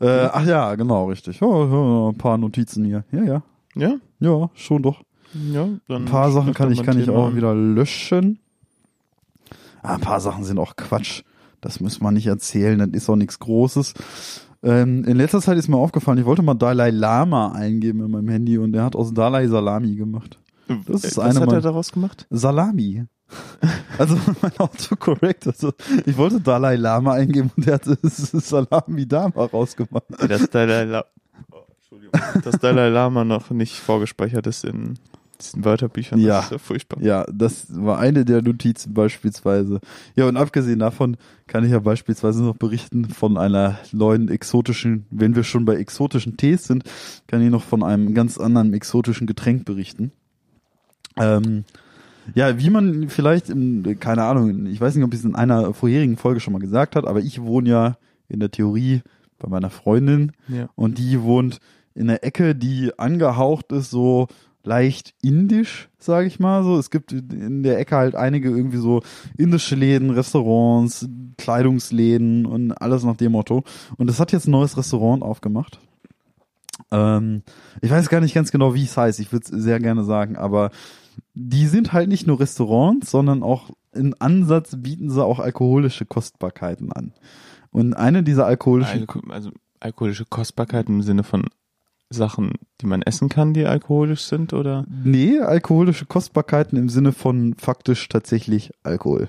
[0.00, 1.42] Äh, ach ja, genau, richtig.
[1.42, 3.04] Oh, ein paar Notizen hier.
[3.12, 3.42] Ja, ja.
[3.74, 3.94] Ja?
[4.18, 5.02] Ja, schon doch.
[5.52, 8.40] Ja, Ein paar Sachen kann ich, kann ich auch wieder löschen.
[9.82, 11.22] Ah, ein paar Sachen sind auch Quatsch.
[11.60, 13.94] Das muss man nicht erzählen, das ist auch nichts Großes.
[14.62, 18.28] Ähm, in letzter Zeit ist mir aufgefallen, ich wollte mal Dalai Lama eingeben in meinem
[18.28, 20.38] Handy und der hat aus Dalai Salami gemacht.
[20.86, 22.26] Das ist Was eine hat meiner- er daraus gemacht?
[22.30, 23.04] Salami.
[23.98, 25.72] Also mein Autocorrect, also
[26.06, 30.04] ich wollte Dalai Lama eingeben und der hat Salami Dama rausgemacht.
[30.26, 31.04] Dass Dalai, La
[31.52, 32.20] oh, Entschuldigung.
[32.42, 34.94] Dass Dalai Lama noch nicht vorgespeichert ist in
[35.42, 36.18] diesen Wörterbüchern.
[36.20, 36.36] Ja.
[36.36, 37.02] Das ist ja furchtbar.
[37.02, 39.80] Ja, das war eine der Notizen beispielsweise.
[40.16, 45.34] Ja, und abgesehen davon kann ich ja beispielsweise noch berichten von einer neuen exotischen, wenn
[45.34, 46.84] wir schon bei exotischen Tees sind,
[47.26, 50.12] kann ich noch von einem ganz anderen exotischen Getränk berichten.
[51.16, 51.64] Ähm,
[52.34, 55.74] ja, wie man vielleicht, in, keine Ahnung, ich weiß nicht, ob ich es in einer
[55.74, 57.96] vorherigen Folge schon mal gesagt hat, aber ich wohne ja
[58.28, 59.02] in der Theorie
[59.38, 60.68] bei meiner Freundin Ja.
[60.76, 61.58] und die wohnt
[61.94, 64.28] in der Ecke, die angehaucht ist, so
[64.62, 66.78] leicht indisch, sage ich mal so.
[66.78, 69.02] Es gibt in der Ecke halt einige irgendwie so
[69.36, 73.64] indische Läden, Restaurants, Kleidungsläden und alles nach dem Motto.
[73.96, 75.78] Und es hat jetzt ein neues Restaurant aufgemacht.
[76.90, 77.42] Ähm,
[77.80, 79.20] ich weiß gar nicht ganz genau, wie es heißt.
[79.20, 80.70] Ich würde es sehr gerne sagen, aber
[81.34, 86.92] die sind halt nicht nur Restaurants, sondern auch in Ansatz bieten sie auch alkoholische Kostbarkeiten
[86.92, 87.12] an.
[87.72, 91.46] Und eine dieser alkoholischen Alko also alkoholische Kostbarkeiten im Sinne von
[92.10, 94.84] Sachen, die man essen kann, die alkoholisch sind, oder?
[95.04, 99.28] Nee, alkoholische Kostbarkeiten im Sinne von faktisch tatsächlich Alkohol.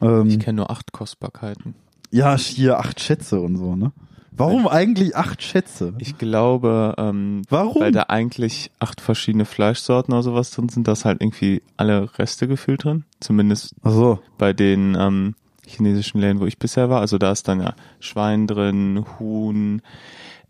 [0.00, 1.74] Ähm, Ich kenne nur acht Kostbarkeiten.
[2.10, 3.92] ja, hier acht Schätze und so, ne?
[4.32, 5.92] Warum eigentlich acht Schätze?
[5.98, 7.82] Ich glaube, ähm, Warum?
[7.82, 12.08] weil da eigentlich acht verschiedene Fleischsorten oder sowas drin sind, da ist halt irgendwie alle
[12.18, 13.04] Reste gefühlt drin.
[13.20, 14.18] Zumindest Ach so.
[14.38, 15.34] bei den ähm,
[15.66, 17.00] chinesischen Läden, wo ich bisher war.
[17.00, 19.82] Also da ist dann ja Schwein drin, Huhn,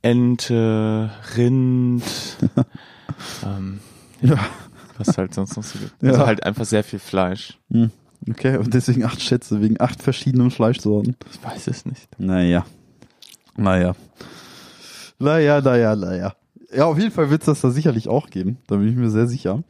[0.03, 2.03] Ente, Rind,
[3.45, 3.81] ähm,
[4.23, 4.39] Ja.
[4.99, 6.03] was halt sonst noch so gibt.
[6.03, 6.11] Ja.
[6.13, 7.59] Also halt einfach sehr viel Fleisch.
[7.71, 7.91] Hm.
[8.29, 11.17] Okay, und deswegen acht Schätze, wegen acht verschiedenen Fleischsorten.
[11.33, 12.09] Ich weiß es nicht.
[12.19, 12.67] Naja.
[13.57, 13.95] Naja.
[15.19, 16.35] Naja, naja, naja.
[16.73, 18.59] Ja, auf jeden Fall wird es das da sicherlich auch geben.
[18.69, 19.63] Da bin ich mir sehr sicher.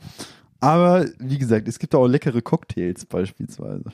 [0.60, 3.84] Aber wie gesagt, es gibt da auch leckere Cocktails beispielsweise.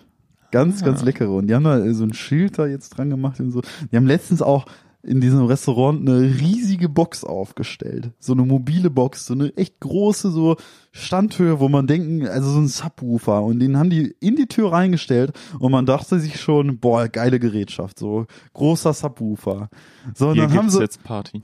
[0.51, 0.87] Ganz, Ah.
[0.87, 1.31] ganz leckere.
[1.31, 3.63] Und die haben da so ein Schild da jetzt dran gemacht und so.
[3.93, 4.67] Die haben letztens auch
[5.07, 8.11] in diesem Restaurant eine riesige Box aufgestellt.
[8.19, 10.57] So eine mobile Box, so eine echt große so
[10.91, 13.43] Standhöhe, wo man denken, also so ein Subwoofer.
[13.43, 17.39] Und den haben die in die Tür reingestellt und man dachte sich schon, boah, geile
[17.39, 19.69] Gerätschaft, so großer Subwoofer.
[20.15, 21.43] So, und Hier dann haben sie, jetzt Party.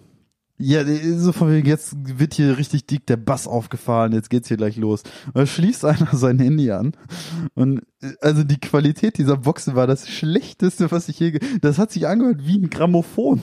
[0.65, 0.85] Ja,
[1.17, 4.77] so von wegen, jetzt wird hier richtig dick der Bass aufgefahren, jetzt geht's hier gleich
[4.77, 5.03] los.
[5.27, 6.93] Und dann schließt einer sein Handy an.
[7.55, 11.41] Und äh, also die Qualität dieser Boxen war das schlechteste, was ich je.
[11.61, 13.43] Das hat sich angehört wie ein Grammophon.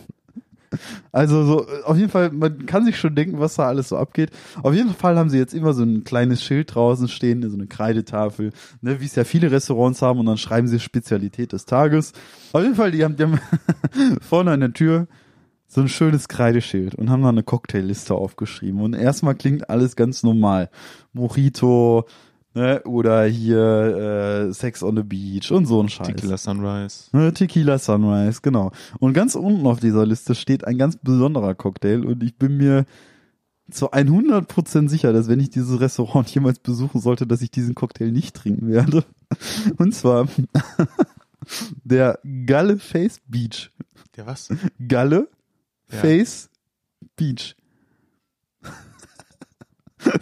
[1.12, 3.97] Also so, äh, auf jeden Fall, man kann sich schon denken, was da alles so
[3.97, 4.32] abgeht.
[4.63, 7.67] Auf jeden Fall haben sie jetzt immer so ein kleines Schild draußen stehen, so eine
[7.67, 12.13] Kreidetafel, ne, wie es ja viele Restaurants haben und dann schreiben sie Spezialität des Tages.
[12.53, 13.39] Auf jeden Fall, die haben, die haben
[14.21, 15.08] vorne an der Tür
[15.69, 18.82] so ein schönes Kreideschild und haben da eine Cocktailliste aufgeschrieben.
[18.82, 20.71] Und erstmal klingt alles ganz normal.
[21.13, 22.05] Mojito,
[22.55, 26.08] ne, oder hier äh, Sex on the Beach und so ein Scheiß.
[26.08, 27.10] Tequila Sunrise.
[27.13, 28.71] Ne, Tequila Sunrise, genau.
[28.99, 32.86] Und ganz unten auf dieser Liste steht ein ganz besonderer Cocktail und ich bin mir
[33.69, 38.12] zu 100% sicher, dass wenn ich dieses Restaurant jemals besuchen sollte, dass ich diesen Cocktail
[38.12, 39.05] nicht trinken werde.
[39.77, 40.27] Und zwar
[41.84, 43.69] der Galle Face Beach.
[44.15, 44.49] Der was?
[44.88, 45.29] Galle
[45.91, 45.97] Ja.
[45.99, 46.49] Face
[47.15, 47.56] Beach.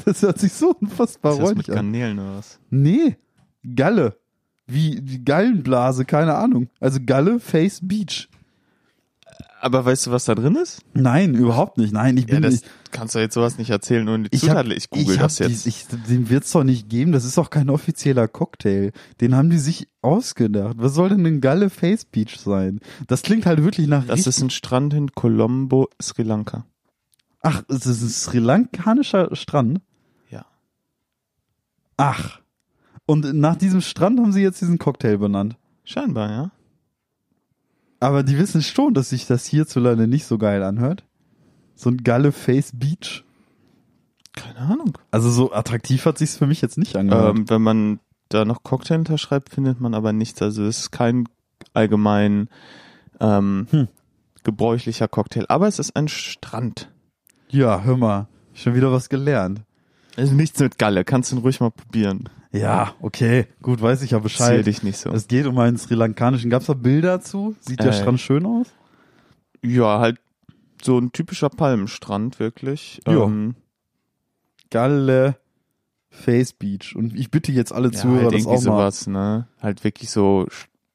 [0.05, 1.75] Das hört sich so unfassbar Ist das mit an.
[1.75, 2.59] Garnelen oder was?
[2.71, 3.15] Nee,
[3.75, 4.17] Galle.
[4.65, 6.69] Wie, wie Gallenblase, keine Ahnung.
[6.79, 8.27] Also Galle Face Beach.
[9.59, 10.81] Aber weißt du, was da drin ist?
[10.93, 11.91] Nein, überhaupt nicht.
[11.91, 12.65] Nein, ich Ja, bin das nicht.
[12.91, 14.67] kannst du jetzt sowas nicht erzählen und die Ich hab.
[14.67, 15.65] Ich google ich das jetzt.
[15.65, 17.11] Die, ich, den wird's doch nicht geben.
[17.11, 18.91] Das ist doch kein offizieller Cocktail.
[19.19, 20.75] Den haben die sich ausgedacht.
[20.77, 22.79] Was soll denn ein Galle Face Beach sein?
[23.07, 24.05] Das klingt halt wirklich nach.
[24.05, 26.65] das richtig- ist ein Strand in Colombo, Sri Lanka.
[27.41, 29.81] Ach, es ist ein sri lankanischer Strand.
[30.29, 30.45] Ja.
[31.97, 32.39] Ach.
[33.05, 35.55] Und nach diesem Strand haben sie jetzt diesen Cocktail benannt.
[35.83, 36.51] Scheinbar, ja.
[37.99, 41.03] Aber die wissen schon, dass sich das hierzulande nicht so geil anhört.
[41.75, 43.23] So ein Galle Face Beach.
[44.33, 44.97] Keine Ahnung.
[45.11, 47.37] Also so attraktiv hat sich's für mich jetzt nicht angehört.
[47.37, 50.41] Ähm, wenn man da noch Cocktail hinterschreibt, findet man aber nichts.
[50.41, 51.27] Also es ist kein
[51.73, 52.49] allgemein
[53.19, 53.87] ähm, Hm.
[54.43, 55.45] gebräuchlicher Cocktail.
[55.49, 56.91] Aber es ist ein Strand.
[57.49, 58.27] ja, hör mal.
[58.53, 59.61] Schon wieder was gelernt.
[60.15, 61.03] Also nichts mit Galle.
[61.03, 62.27] Kannst du ihn ruhig mal probieren.
[62.59, 63.47] Ja, okay.
[63.61, 64.65] Gut, weiß ich ja Zähl Bescheid.
[64.65, 65.11] dich nicht so.
[65.11, 66.49] Es geht um einen sri lankanischen.
[66.49, 67.55] Gab's da Bilder zu?
[67.61, 67.93] Sieht der Äh.
[67.93, 68.67] Strand schön aus?
[69.63, 70.19] Ja, halt
[70.81, 73.01] so ein typischer Palmenstrand, wirklich.
[73.07, 73.23] Ja.
[73.23, 73.55] Ähm,
[74.69, 75.37] Galle
[76.09, 76.95] Face Beach.
[76.95, 78.59] Und ich bitte jetzt alle ja, Zuhörer, halt das auch mal.
[78.61, 79.47] sowas, ne?
[79.61, 80.47] Halt wirklich so,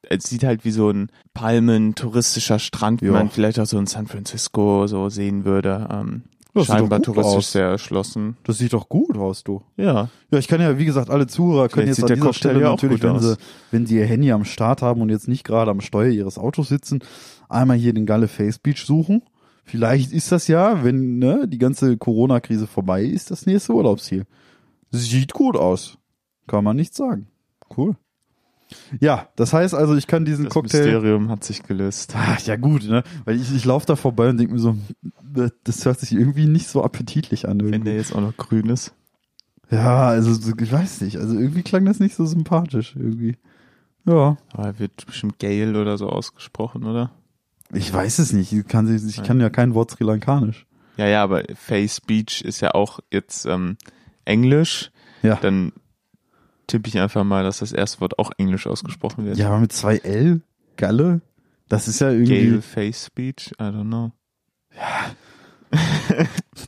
[0.09, 3.13] es sieht halt wie so ein Palmen-touristischer Strand, wie Ja.
[3.13, 5.89] man vielleicht auch so in San Francisco so sehen würde.
[5.91, 6.23] Ähm,
[6.55, 7.53] Das sieht scheinbar doch gut touristisch aus.
[7.53, 8.37] sehr erschlossen.
[8.45, 9.63] Das sieht doch gut aus, du.
[9.77, 10.11] Ja.
[10.31, 12.71] Ja, ich kann ja, wie gesagt, alle Zuhörer können jetzt an dieser Cocktail Stelle ja
[12.71, 13.23] natürlich, wenn aus.
[13.23, 13.37] sie,
[13.71, 16.69] wenn sie ihr Handy am Start haben und jetzt nicht gerade am Steuer ihres Autos
[16.69, 17.01] sitzen,
[17.49, 19.23] einmal hier den Galle Face Beach suchen.
[19.65, 24.27] Vielleicht ist das ja, wenn ne, die ganze Corona-Krise vorbei ist, das nächste Urlaubsziel.
[24.91, 25.99] Sieht gut aus.
[26.47, 27.29] Kann man nicht sagen.
[27.75, 27.97] Cool.
[29.01, 30.79] Ja, das heißt also, ich kann diesen Das Cocktail.
[30.85, 32.15] Mysterium hat sich gelöst.
[32.17, 33.03] Ach, ja gut, ne?
[33.25, 34.77] Weil ich, ich laufe da vorbei und denke mir so,
[35.35, 37.59] das- das hört sich irgendwie nicht so appetitlich an.
[37.61, 37.91] Wenn Irgendwie.
[37.91, 38.93] der jetzt auch noch grün ist.
[39.71, 41.17] Ja, also so- ich weiß nicht.
[41.17, 43.37] Also irgendwie klang das nicht so sympathisch irgendwie.
[44.05, 47.11] Ja, Aber er wird bestimmt Gale oder so ausgesprochen, oder?
[47.75, 48.53] ich weiß es nicht.
[48.53, 50.67] Ich kann, ich kann ja kein Wort Sri Lankanisch.
[50.99, 53.79] Ja, ja, aber Face Beach ist ja auch jetzt ähm,
[54.27, 54.91] Englisch.
[55.23, 55.37] Ja.
[55.37, 55.73] Dann
[56.73, 59.37] tippe ich einfach mal, dass das erste Wort auch Englisch ausgesprochen wird.
[59.37, 60.41] Ja, aber mit zwei L,
[60.77, 61.21] Galle,
[61.69, 62.49] das ist ja irgendwie.
[62.49, 64.13] Gale Face Beach, I don't know.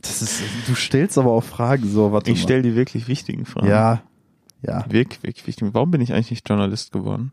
[0.01, 2.11] Das ist, du stellst aber auch Fragen so.
[2.11, 3.67] Warte Ich stelle die wirklich wichtigen Fragen.
[3.67, 4.01] Ja,
[4.61, 5.69] ja, Wirklich, wirklich wichtig.
[5.73, 7.31] Warum bin ich eigentlich nicht Journalist geworden?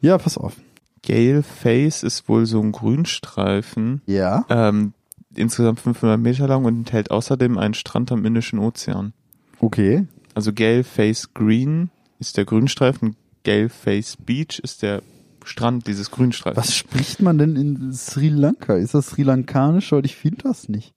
[0.00, 0.16] ja.
[0.18, 0.54] Pass auf.
[1.02, 4.44] Gale Face ist wohl so ein Grünstreifen, Ja.
[4.48, 4.92] ähm,
[5.34, 9.12] insgesamt 500 Meter lang und enthält außerdem einen Strand am Indischen Ozean.
[9.60, 10.06] Okay.
[10.34, 15.02] Also Gale Face Green ist der Grünstreifen, Gale Face Beach ist der
[15.44, 16.56] Strand dieses Grünstreifens.
[16.58, 18.74] Was spricht man denn in Sri Lanka?
[18.74, 19.92] Ist das Sri Lankanisch?
[19.92, 20.94] Weil ich finde das nicht.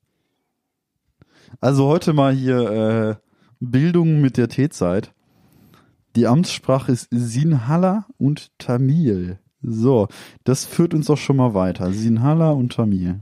[1.60, 3.16] Also heute mal hier äh,
[3.60, 5.14] Bildung mit der T-Zeit.
[6.16, 9.40] Die Amtssprache ist Sinhala und Tamil.
[9.62, 10.08] So,
[10.44, 11.94] das führt uns auch schon mal weiter.
[11.94, 13.20] Sinhala und Tamil.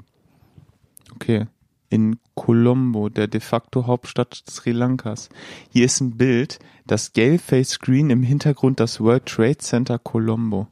[1.13, 1.47] Okay.
[1.89, 5.29] In Colombo, der de facto Hauptstadt Sri Lankas.
[5.69, 6.59] Hier ist ein Bild,
[6.89, 10.67] das Gale Face Green im Hintergrund das World Trade Center Colombo.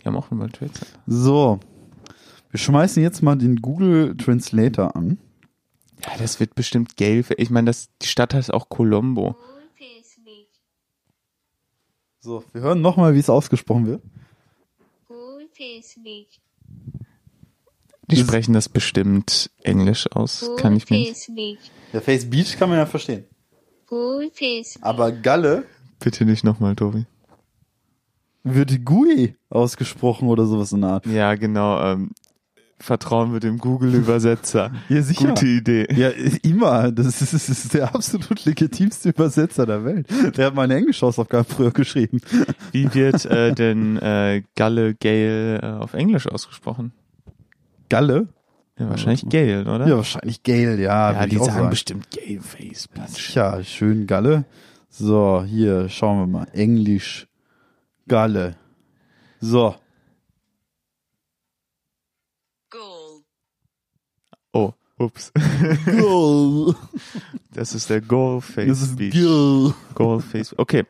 [0.00, 0.98] Die haben auch ein World Trade Center.
[1.06, 1.58] So,
[2.50, 5.18] wir schmeißen jetzt mal den Google Translator an.
[6.04, 7.22] Ja, das wird bestimmt Gale.
[7.24, 9.36] Fa- Ich meine, das, die Stadt heißt auch Colombo.
[12.20, 14.02] So, wir hören nochmal, wie es ausgesprochen wird.
[18.10, 20.50] Die sprechen das bestimmt Englisch aus.
[20.58, 21.14] Kann ich mir.
[21.92, 23.24] Der Face Beach kann man ja verstehen.
[23.90, 24.76] Beach.
[24.80, 25.64] Aber Galle
[26.00, 27.06] Bitte nicht nochmal, Tobi.
[28.44, 31.06] wird Gui ausgesprochen oder sowas in der Art.
[31.06, 31.80] Ja, genau.
[31.82, 32.10] Ähm,
[32.78, 34.70] vertrauen wir dem Google-Übersetzer.
[34.88, 35.28] Ja, sicher.
[35.28, 35.86] Gute Idee.
[35.92, 36.10] Ja,
[36.42, 36.92] immer.
[36.92, 40.06] Das ist, das ist der absolut legitimste Übersetzer der Welt.
[40.36, 42.20] Der hat meine Englisch-Hausaufgaben früher geschrieben.
[42.72, 46.92] Wie wird äh, denn äh, Galle Gale äh, auf Englisch ausgesprochen?
[47.88, 48.28] Galle?
[48.78, 49.86] Ja, wahrscheinlich Gale, oder?
[49.88, 51.12] Ja, wahrscheinlich Gale, ja.
[51.12, 52.88] ja die sagen bestimmt Gale Face.
[52.88, 53.34] Bitch.
[53.34, 54.44] Ja, schön Galle.
[54.88, 56.46] So, hier, schauen wir mal.
[56.52, 57.26] Englisch.
[58.06, 58.56] Galle.
[59.40, 59.74] So.
[62.70, 63.22] Goal.
[64.52, 65.32] Oh, ups.
[65.84, 66.74] Galle.
[67.54, 69.14] Das ist der Goal Face Das ist Speech.
[69.14, 69.74] Galle.
[69.94, 70.54] Goal Face.
[70.56, 70.84] Okay,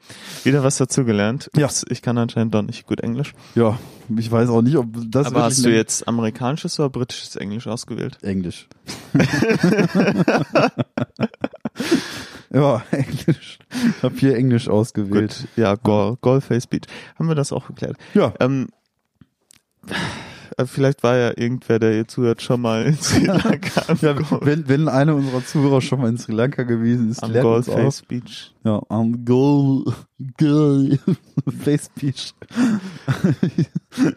[0.44, 1.50] wieder was dazugelernt.
[1.56, 1.68] Ja.
[1.88, 3.32] Ich kann anscheinend doch nicht gut Englisch.
[3.54, 3.78] Ja,
[4.14, 8.18] ich weiß auch nicht, ob das Aber hast du jetzt amerikanisches oder britisches Englisch ausgewählt?
[8.22, 8.68] Englisch.
[12.52, 13.58] ja, Englisch.
[13.96, 15.38] Ich habe hier Englisch ausgewählt.
[15.40, 15.48] Gut.
[15.56, 16.84] Ja, Goal, Goal Face Speech.
[17.18, 17.96] Haben wir das auch geklärt?
[18.14, 18.68] Ja, Ähm,
[19.88, 19.94] äh,
[20.66, 24.88] vielleicht war ja irgendwer, der ihr zuhört, schon mal in Sri Lanka ja wenn, wenn
[24.88, 27.78] einer unserer Zuhörer schon mal in Sri Lanka gewesen ist, am lernt Goal uns Face
[27.78, 28.04] auch.
[28.04, 28.54] Speech.
[28.64, 29.84] Ja, am Goal,
[30.38, 30.98] Goal,
[31.62, 32.34] Face Speech.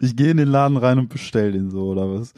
[0.00, 2.34] ich gehe in den Laden rein und bestell den so, oder was?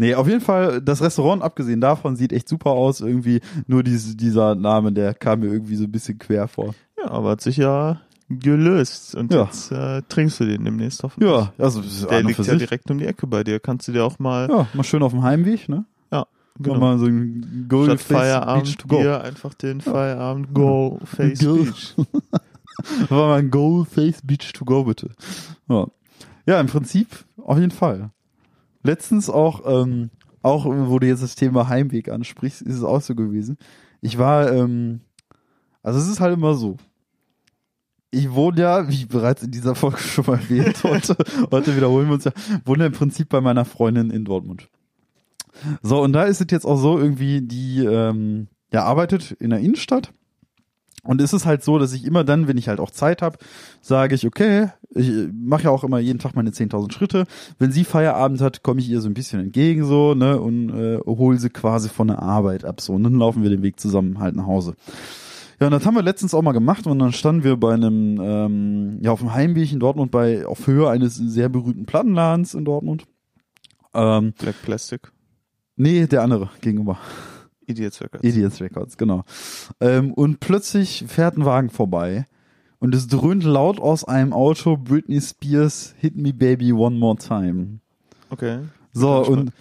[0.00, 3.00] Nee, auf jeden Fall, das Restaurant, abgesehen davon, sieht echt super aus.
[3.00, 6.74] Irgendwie, nur diese, dieser Name, der kam mir irgendwie so ein bisschen quer vor.
[6.96, 9.14] Ja, aber hat sich ja gelöst.
[9.14, 9.44] Und Ja.
[9.44, 11.30] jetzt äh, trinkst du den demnächst hoffentlich.
[11.30, 13.60] Ja, also, Der liegt ja direkt um die Ecke bei dir.
[13.60, 15.84] Kannst du dir auch mal, Ja, mal schön auf dem Heimweg, ne?
[16.12, 16.26] ja,
[16.58, 16.74] genau.
[16.74, 18.98] Nochmal so ein Goal Statt Feierabend go.
[18.98, 21.66] Bier einfach den Feierabend Go Face Go.
[23.00, 25.10] Das war mein Goal Face Beach to go, bitte.
[25.68, 25.86] Ja.
[26.46, 27.08] ja, im Prinzip
[27.42, 28.10] auf jeden Fall.
[28.84, 30.10] Letztens auch, ähm,
[30.42, 33.58] auch wo du jetzt das Thema Heimweg ansprichst, ist es auch so gewesen.
[34.00, 35.00] Ich war, ähm,
[35.82, 36.76] also es ist halt immer so.
[38.10, 41.16] Ich wohne ja, wie bereits in dieser Folge schon mal erwähnt, heute,
[41.50, 42.32] heute wiederholen wir uns ja,
[42.64, 44.68] wohne im Prinzip bei meiner Freundin in Dortmund.
[45.82, 49.58] So, und da ist es jetzt auch so irgendwie, die ähm, ja arbeitet in der
[49.58, 50.12] Innenstadt.
[51.04, 53.38] Und es ist halt so, dass ich immer dann, wenn ich halt auch Zeit habe,
[53.80, 57.24] sage ich, okay, ich mache ja auch immer jeden Tag meine 10.000 Schritte.
[57.58, 60.98] Wenn sie Feierabend hat, komme ich ihr so ein bisschen entgegen so, ne, und äh,
[61.06, 62.94] hole sie quasi von der Arbeit ab so.
[62.94, 64.74] Und dann laufen wir den Weg zusammen halt nach Hause.
[65.60, 68.20] Ja, und das haben wir letztens auch mal gemacht und dann standen wir bei einem,
[68.20, 72.64] ähm, ja, auf dem Heimweg in Dortmund bei, auf Höhe eines sehr berühmten Plattenladens in
[72.64, 73.06] Dortmund.
[73.92, 75.12] Ähm, Black Plastic.
[75.76, 76.98] nee, der andere gegenüber.
[77.66, 78.24] Idiots Records.
[78.24, 79.24] Idiots Records, genau.
[79.80, 82.26] Ähm, und plötzlich fährt ein Wagen vorbei
[82.78, 87.80] und es dröhnt laut aus einem Auto Britney Spears Hit Me Baby One More Time.
[88.30, 88.60] Okay.
[88.92, 89.52] So, und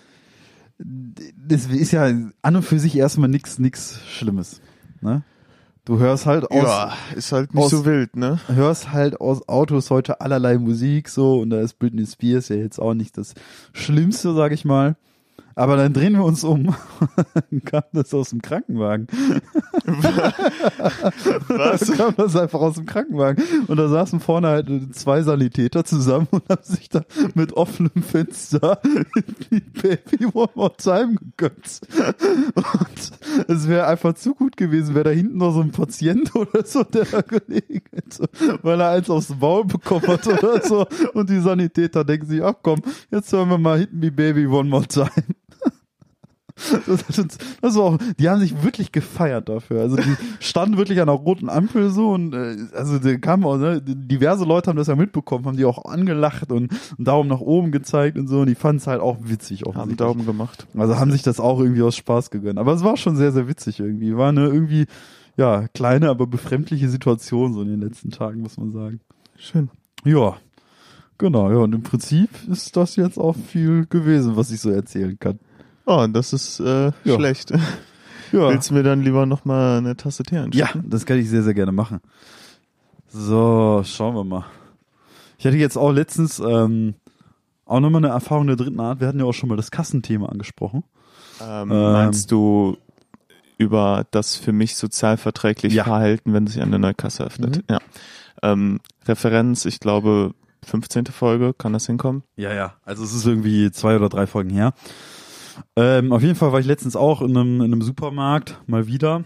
[0.77, 4.62] das ist ja an und für sich erstmal nix, nix Schlimmes.
[5.01, 5.23] Ne?
[5.88, 8.39] Du hörst halt aus, Ja, ist halt nicht aus- so wild, ne?
[8.47, 12.78] hörst halt aus Autos heute allerlei Musik so und da ist Britney Spears ja jetzt
[12.78, 13.34] auch nicht das
[13.71, 14.97] Schlimmste, sag ich mal.
[15.56, 16.76] Aber dann drehen wir uns um,
[17.34, 19.08] dann kam das aus dem Krankenwagen.
[21.47, 21.80] Was?
[21.80, 23.43] Dann kam das einfach aus dem Krankenwagen.
[23.67, 27.02] Und da saßen vorne halt zwei Sanitäter zusammen und haben sich da
[27.34, 28.80] mit offenem Fenster
[29.52, 31.82] die Baby One More Time gegönnt.
[33.48, 36.84] Es wäre einfach zu gut gewesen, wäre da hinten noch so ein Patient oder so,
[36.84, 38.30] der da gelegen hätte,
[38.62, 40.86] weil er eins aufs Maul bekommen hat oder so.
[41.13, 44.70] Und die Sanitäter denken sich, ach komm, jetzt hören wir mal Hit Me Baby One
[44.70, 45.12] More Time.
[47.62, 49.82] Das, war auch, die haben sich wirklich gefeiert dafür.
[49.82, 53.58] Also die standen wirklich an einer roten Ampel so und äh, also da kamen auch,
[53.58, 57.39] ne, diverse Leute haben das ja mitbekommen, haben die auch angelacht und einen Daumen nach
[57.39, 59.98] oben gezeigt und so und die fanden es halt auch witzig Haben offensichtlich.
[59.98, 60.67] Daumen gemacht.
[60.76, 62.60] Also haben sich das auch irgendwie aus Spaß gegönnt.
[62.60, 64.15] Aber es war schon sehr, sehr witzig irgendwie.
[64.15, 64.86] War eine irgendwie,
[65.36, 69.00] ja, kleine, aber befremdliche Situation so in den letzten Tagen, muss man sagen.
[69.38, 69.70] Schön.
[70.04, 70.38] Ja,
[71.17, 71.52] genau.
[71.52, 75.39] Ja, und im Prinzip ist das jetzt auch viel gewesen, was ich so erzählen kann.
[75.89, 77.15] Oh, das ist äh, Ja.
[77.15, 77.52] schlecht.
[78.34, 78.50] Ja.
[78.50, 80.89] Willst du mir dann lieber noch mal eine Tasse Tee Ja, anschicken?
[80.89, 82.02] das kann ich sehr, sehr gerne machen.
[83.08, 84.43] So, schauen wir mal.
[85.38, 86.95] Ich hatte jetzt auch letztens ähm,
[87.65, 89.00] auch nochmal eine Erfahrung der dritten Art.
[89.00, 90.84] Wir hatten ja auch schon mal das Kassenthema angesprochen.
[91.41, 91.93] Ähm, Ähm.
[91.93, 92.76] meinst du
[93.58, 95.84] über das für mich sozialverträgliche Ja.
[95.86, 97.58] Verhalten, wenn sich eine neue Kasse öffnet?
[97.58, 97.63] Mhm.
[97.69, 97.80] Ja.
[98.43, 100.34] Ähm, Referenz, ich glaube,
[100.65, 101.06] 15.
[101.06, 102.23] Folge, kann das hinkommen?
[102.36, 102.73] Ja, ja.
[102.84, 104.73] Also es ist irgendwie zwei oder drei Folgen her.
[105.76, 109.24] Ähm, auf jeden Fall war ich letztens auch in einem, in einem Supermarkt mal wieder.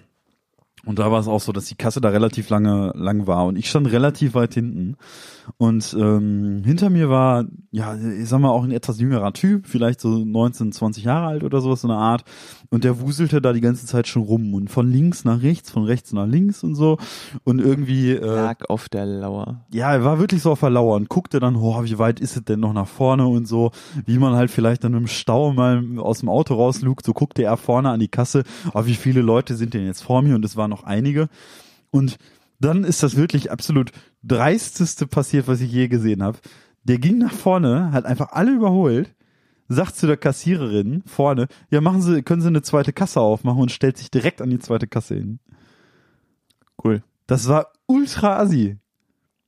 [0.84, 3.56] Und da war es auch so, dass die Kasse da relativ lange lang war und
[3.56, 4.98] ich stand relativ weit hinten.
[5.58, 10.02] Und ähm, hinter mir war, ja, ich sag mal, auch ein etwas jüngerer Typ, vielleicht
[10.02, 12.23] so 19, 20 Jahre alt oder sowas, so eine Art.
[12.74, 15.84] Und der wuselte da die ganze Zeit schon rum und von links nach rechts, von
[15.84, 16.98] rechts nach links und so.
[17.44, 19.65] Und irgendwie, äh, Lag auf der Lauer.
[19.74, 22.38] ja, er war wirklich so auf der Lauer und guckte dann, oh, wie weit ist
[22.38, 23.72] es denn noch nach vorne und so,
[24.06, 27.58] wie man halt vielleicht dann im Stau mal aus dem Auto rauslugt, so guckte er
[27.58, 30.56] vorne an die Kasse, oh, wie viele Leute sind denn jetzt vor mir und es
[30.56, 31.28] waren noch einige.
[31.90, 32.19] Und
[32.62, 33.92] dann ist das wirklich absolut
[34.24, 36.38] dreisteste passiert, was ich je gesehen habe.
[36.86, 39.13] Der ging nach vorne, hat einfach alle überholt,
[39.72, 43.72] sagt zu der Kassiererin vorne, ja, machen Sie, können Sie eine zweite Kasse aufmachen und
[43.72, 45.40] stellt sich direkt an die zweite Kasse hin.
[46.84, 47.04] Cool.
[47.28, 48.78] Das war ultra assi.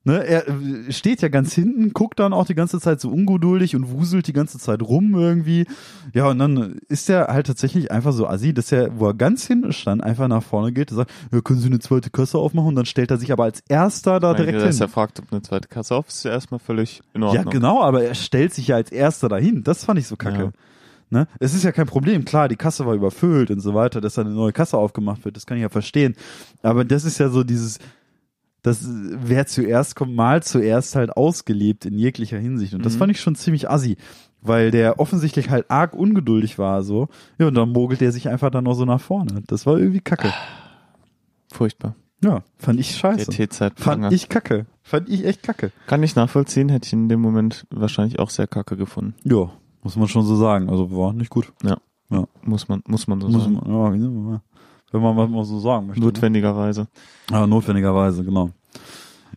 [0.06, 3.74] Ne, er äh, steht ja ganz hinten, guckt dann auch die ganze Zeit so ungeduldig
[3.74, 5.66] und wuselt die ganze Zeit rum irgendwie.
[6.14, 9.48] Ja, und dann ist er halt tatsächlich einfach so assi, dass er, wo er ganz
[9.48, 12.68] hinten stand, einfach nach vorne geht und sagt, ja, können Sie eine zweite Kasse aufmachen?
[12.68, 14.82] Und dann stellt er sich aber als erster da direkt dass hin.
[14.86, 17.54] er fragt, ob eine zweite Kasse auf ist, ist ja erstmal völlig in Ja, Ordnung.
[17.54, 19.64] genau, aber er stellt sich ja als erster dahin.
[19.64, 20.44] Das fand ich so kacke.
[20.44, 20.52] Ja.
[21.12, 21.28] Ne?
[21.40, 22.26] Es ist ja kein Problem.
[22.26, 25.38] Klar, die Kasse war überfüllt und so weiter, dass da eine neue Kasse aufgemacht wird.
[25.38, 26.16] Das kann ich ja verstehen.
[26.62, 27.80] Aber das ist ja so dieses,
[28.64, 32.74] das, wer zuerst kommt, mal zuerst halt ausgelebt in jeglicher Hinsicht.
[32.74, 32.98] Und das Mhm.
[32.98, 33.98] fand ich schon ziemlich assi.
[34.46, 37.08] Weil der offensichtlich halt arg ungeduldig war, so.
[37.38, 39.42] Ja, und dann mogelt er sich einfach dann noch so nach vorne.
[39.48, 40.34] Das war irgendwie kacke.
[41.52, 41.96] Furchtbar.
[42.24, 43.32] Ja, fand ich Der scheiße.
[43.32, 44.04] T-Zeitpranger.
[44.08, 44.66] Fand ich kacke.
[44.82, 45.72] Fand ich echt kacke.
[45.88, 49.14] Kann ich nachvollziehen, hätte ich in dem Moment wahrscheinlich auch sehr kacke gefunden.
[49.24, 49.52] Ja,
[49.82, 50.70] muss man schon so sagen.
[50.70, 51.52] Also war nicht gut.
[52.44, 53.54] Muss man, muss man so Muss sagen.
[53.54, 54.42] man, ja,
[54.94, 56.00] wenn man was mal so sagen möchte.
[56.00, 56.06] ne?
[56.06, 56.88] Notwendigerweise.
[57.30, 58.52] Ja, notwendigerweise, genau.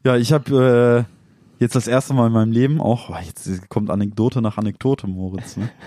[0.04, 3.90] Ja, ich habe äh, jetzt das erste Mal in meinem Leben auch, oh, jetzt kommt
[3.90, 5.56] Anekdote nach Anekdote, Moritz.
[5.56, 5.68] Ne?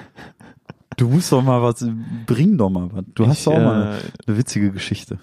[0.97, 1.87] Du musst doch mal was,
[2.25, 3.05] bring doch mal was.
[3.15, 5.19] Du hast doch auch mal eine, äh, eine witzige Geschichte.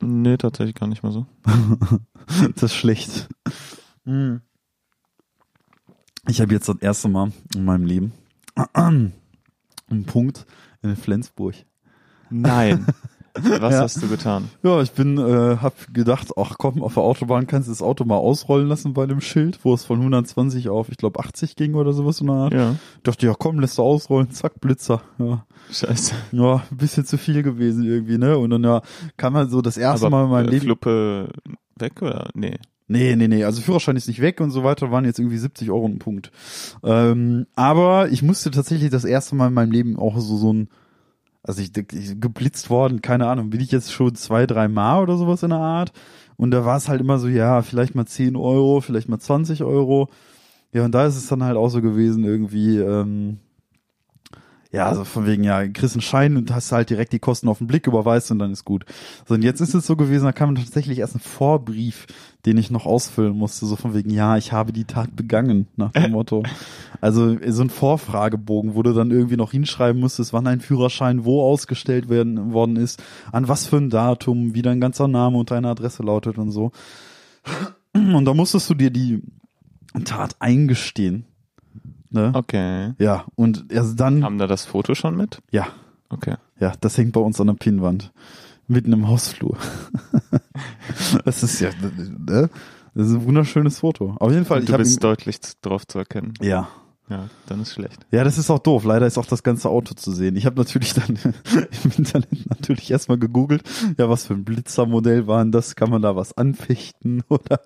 [0.00, 1.26] Nee, tatsächlich gar nicht mal so.
[2.54, 3.28] Das ist schlecht.
[4.04, 4.40] Hm.
[6.26, 8.12] Ich habe jetzt das erste Mal in meinem Leben
[8.72, 9.12] einen
[10.06, 10.46] Punkt
[10.82, 11.54] in Flensburg.
[12.30, 12.86] Nein.
[13.42, 13.80] Was Ja.
[13.80, 14.48] hast du getan?
[14.62, 18.04] Ja, ich bin, äh, hab gedacht, ach komm, auf der Autobahn kannst du das Auto
[18.04, 21.74] mal ausrollen lassen bei dem Schild, wo es von 120 auf, ich glaube, 80 ging
[21.74, 22.52] oder sowas in der Art.
[22.54, 22.76] Ja.
[23.02, 25.02] Dachte, ja komm, lässt du ausrollen, zack, Blitzer.
[25.18, 26.14] Ja, Scheiße.
[26.32, 28.38] ja ein bisschen zu viel gewesen irgendwie, ne?
[28.38, 28.82] Und dann ja,
[29.16, 30.64] kam man so das erste Mal in meinem äh, Leben.
[30.64, 31.28] Fluppe
[31.78, 32.30] weg oder?
[32.34, 32.56] Nee.
[32.88, 35.70] Nee, nee, nee, also Führerschein ist nicht weg und so weiter, waren jetzt irgendwie 70
[35.72, 36.30] Euro ein Punkt.
[36.84, 40.68] Ähm, aber ich musste tatsächlich das erste Mal in meinem Leben auch so, so ein,
[41.46, 45.16] also ich, ich geblitzt worden, keine Ahnung, bin ich jetzt schon zwei, drei Mal oder
[45.16, 45.92] sowas in der Art.
[46.36, 49.62] Und da war es halt immer so, ja, vielleicht mal 10 Euro, vielleicht mal 20
[49.62, 50.08] Euro.
[50.72, 53.38] Ja, und da ist es dann halt auch so gewesen, irgendwie, ähm,
[54.72, 57.58] ja, also von wegen, ja, kriegst einen Schein und hast halt direkt die Kosten auf
[57.58, 58.84] den Blick, überweist und dann ist gut.
[59.26, 62.06] So, und jetzt ist es so gewesen, da kam tatsächlich erst ein Vorbrief,
[62.44, 65.92] den ich noch ausfüllen musste, so von wegen, ja, ich habe die Tat begangen, nach
[65.92, 66.42] dem Motto.
[67.02, 71.42] Also so ein Vorfragebogen, wo du dann irgendwie noch hinschreiben musstest, wann ein Führerschein wo
[71.42, 73.02] ausgestellt werden worden ist,
[73.32, 76.72] an was für ein Datum, wie dein ganzer Name und deine Adresse lautet und so.
[77.92, 79.22] Und da musstest du dir die
[80.04, 81.26] Tat eingestehen.
[82.16, 82.32] Ne?
[82.34, 82.94] Okay.
[82.98, 85.38] Ja, und erst dann, Haben da das Foto schon mit?
[85.52, 85.66] ja,
[86.08, 86.34] Okay.
[86.60, 88.12] ja, das hängt bei uns an der Pinnwand.
[88.68, 89.56] Mitten im Hausflur.
[91.24, 91.70] das ist ja,
[92.18, 92.48] ne?
[92.94, 94.16] Das ist ein wunderschönes Foto.
[94.18, 96.34] Auf jeden Fall, Und du bist deutlich drauf zu erkennen.
[96.40, 96.68] ja.
[97.08, 98.04] Ja, dann ist schlecht.
[98.10, 98.84] Ja, das ist auch doof.
[98.84, 100.34] Leider ist auch das ganze Auto zu sehen.
[100.34, 101.16] Ich habe natürlich dann
[101.84, 103.62] im Internet natürlich erstmal gegoogelt,
[103.96, 105.76] ja, was für ein Blitzermodell war denn das?
[105.76, 107.22] Kann man da was anfechten?
[107.28, 107.60] Oder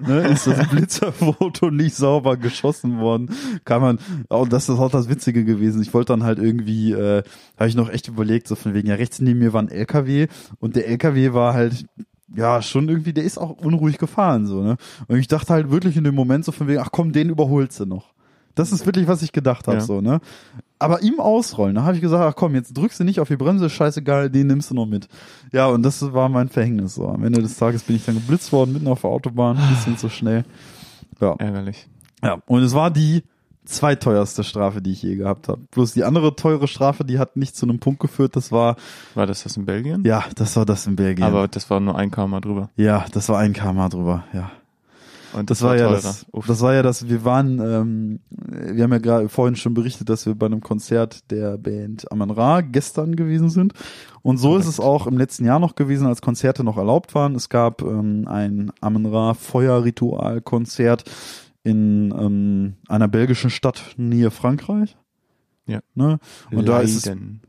[0.00, 3.30] ne, ist das Blitzerfoto nicht sauber geschossen worden?
[3.64, 5.82] Kann man, oh, das ist auch das Witzige gewesen.
[5.82, 7.22] Ich wollte dann halt irgendwie, äh,
[7.56, 10.26] habe ich noch echt überlegt, so von wegen, ja, rechts neben mir war ein LKW
[10.58, 11.86] und der LKW war halt
[12.34, 14.76] ja, schon irgendwie, der ist auch unruhig gefahren, so, ne?
[15.08, 17.80] Und ich dachte halt wirklich in dem Moment so von wegen, ach komm, den überholst
[17.80, 18.14] du noch.
[18.54, 19.82] Das ist wirklich, was ich gedacht habe, Ja.
[19.84, 20.20] so, ne?
[20.78, 23.36] Aber ihm ausrollen, da habe ich gesagt, ach komm, jetzt drückst du nicht auf die
[23.36, 25.08] Bremse, scheißegal, den nimmst du noch mit.
[25.52, 27.06] Ja, und das war mein Verhängnis, so.
[27.06, 29.98] Am Ende des Tages bin ich dann geblitzt worden, mitten auf der Autobahn, ein bisschen
[29.98, 30.44] zu schnell.
[31.20, 31.34] Ja.
[31.38, 31.86] Ärgerlich.
[32.24, 33.24] Ja, und es war die
[33.66, 35.60] zweiteuerste Strafe, die ich je gehabt habe.
[35.70, 38.76] Bloß die andere teure Strafe, die hat nicht zu einem Punkt geführt, das war,
[39.14, 40.02] War das das in Belgien?
[40.04, 41.24] ja, das war das in Belgien.
[41.26, 42.70] Aber das war nur ein Km drüber.
[42.76, 44.50] ja, das war ein kmh drüber, ja.
[45.32, 46.00] Und Das war ja teurer.
[46.02, 48.20] das, das war ja das, wir waren, ähm,
[48.74, 52.30] wir haben ja gerade vorhin schon berichtet, dass wir bei einem Konzert der Band Aman
[52.30, 53.72] Ra gestern gewesen sind.
[54.22, 57.34] Und so ist es auch im letzten Jahr noch gewesen, als Konzerte noch erlaubt waren.
[57.34, 61.04] Es gab ähm, ein Aman Ra Feuerritualkonzert
[61.62, 64.96] in ähm, einer belgischen Stadt nähe Frankreich.
[65.66, 65.80] Ja.
[65.94, 66.18] Ne?
[66.50, 67.42] Und da ist es Leiden.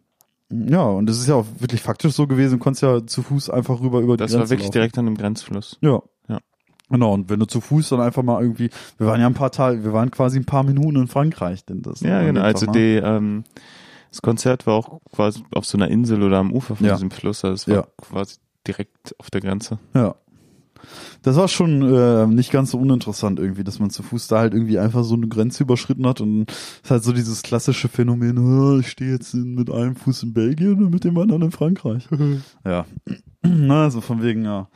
[0.54, 3.50] Ja, und es ist ja auch wirklich faktisch so gewesen, du konntest ja zu Fuß
[3.50, 4.74] einfach rüber über die Das Grenze war wirklich laufen.
[4.74, 5.78] direkt an dem Grenzfluss.
[5.82, 6.02] Ja.
[6.92, 9.52] Genau, und wenn du zu Fuß dann einfach mal irgendwie, wir waren ja ein paar
[9.52, 12.42] Tage, wir waren quasi ein paar Minuten in Frankreich, denn das Ja, genau.
[12.42, 13.44] Also die, ähm,
[14.10, 16.94] das Konzert war auch quasi auf so einer Insel oder am Ufer von Ja.
[16.94, 17.44] diesem Fluss.
[17.46, 17.88] Also es war Ja.
[18.02, 18.36] quasi
[18.68, 19.80] direkt auf der Grenze.
[19.94, 20.16] Ja.
[21.22, 24.54] Das war schon äh, nicht ganz so uninteressant irgendwie, dass man zu Fuß da halt
[24.56, 28.38] irgendwie einfach so eine Grenze überschritten hat und es ist halt so dieses klassische Phänomen,
[28.40, 31.52] "Oh, ich stehe jetzt in, mit einem Fuß in Belgien und mit dem anderen in
[31.52, 32.08] Frankreich.
[32.66, 32.86] ja.
[33.44, 34.68] Na, also von wegen, ja.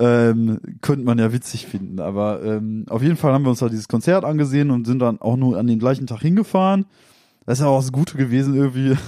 [0.00, 3.72] Ähm, könnte man ja witzig finden, aber ähm, auf jeden Fall haben wir uns halt
[3.72, 6.86] dieses Konzert angesehen und sind dann auch nur an den gleichen Tag hingefahren.
[7.44, 8.96] Das ist ja auch das Gute gewesen irgendwie.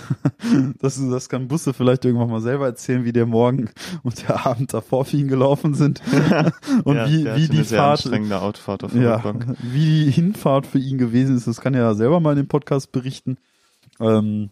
[0.80, 3.70] Das, das kann Busse vielleicht irgendwann mal selber erzählen, wie der Morgen
[4.02, 6.02] und der Abend davor für ihn gelaufen sind.
[6.84, 9.56] und ja, wie, wie die Fahrt, Autofahrt auf ja, Rückbank.
[9.62, 11.46] wie die Hinfahrt für ihn gewesen ist.
[11.46, 13.36] Das kann er ja selber mal in dem Podcast berichten.
[14.00, 14.50] Ähm,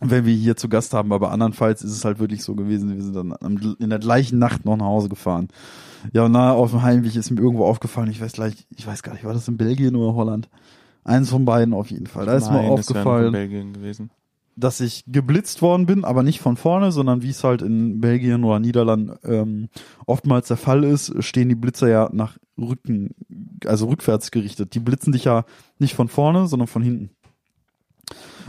[0.00, 3.02] wenn wir hier zu Gast haben, aber andernfalls ist es halt wirklich so gewesen, wir
[3.02, 5.48] sind dann in der gleichen Nacht noch nach Hause gefahren.
[6.12, 9.02] Ja, und na, auf dem Heimweg ist mir irgendwo aufgefallen, ich weiß gleich, ich weiß
[9.02, 10.48] gar nicht, war das in Belgien oder Holland?
[11.04, 12.26] Eins von beiden auf jeden Fall.
[12.26, 14.10] Da ist mir Nein, aufgefallen, Belgien gewesen.
[14.56, 18.44] dass ich geblitzt worden bin, aber nicht von vorne, sondern wie es halt in Belgien
[18.44, 19.68] oder Niederlanden ähm,
[20.06, 23.14] oftmals der Fall ist, stehen die Blitzer ja nach Rücken,
[23.66, 24.74] also rückwärts gerichtet.
[24.74, 25.44] Die blitzen dich ja
[25.78, 27.10] nicht von vorne, sondern von hinten.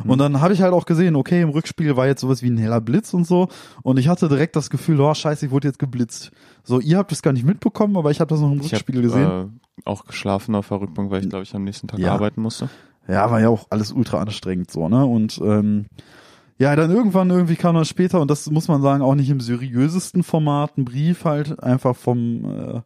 [0.05, 2.57] Und dann habe ich halt auch gesehen, okay, im Rückspiegel war jetzt sowas wie ein
[2.57, 3.47] heller Blitz und so.
[3.83, 6.31] Und ich hatte direkt das Gefühl, oh scheiße, ich wurde jetzt geblitzt.
[6.63, 9.01] So, ihr habt das gar nicht mitbekommen, aber ich habe das noch im Ich Rückspiegel
[9.03, 9.51] habe gesehen.
[9.85, 12.13] äh, auch geschlafen auf der Rückbank, weil ich glaube ich am nächsten Tag Ja.
[12.13, 12.69] arbeiten musste.
[13.07, 15.05] Ja, war ja auch alles ultra anstrengend so, ne?
[15.05, 15.85] Und ähm,
[16.57, 19.39] ja, dann irgendwann irgendwie kam das später und das muss man sagen, auch nicht im
[19.39, 22.81] seriösesten Format, ein Brief halt einfach vom, äh,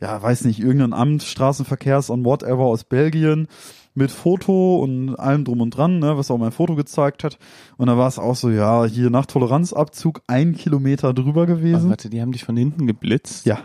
[0.00, 3.46] ja, weiß nicht, irgendein Amt, Straßenverkehrs und whatever aus Belgien
[3.94, 7.38] mit Foto und allem drum und dran, ne, was auch mein Foto gezeigt hat.
[7.76, 11.90] Und da war es auch so, ja, hier nach Toleranzabzug ein Kilometer drüber Aber gewesen.
[11.90, 13.44] warte, die haben dich von hinten geblitzt?
[13.46, 13.60] Ja,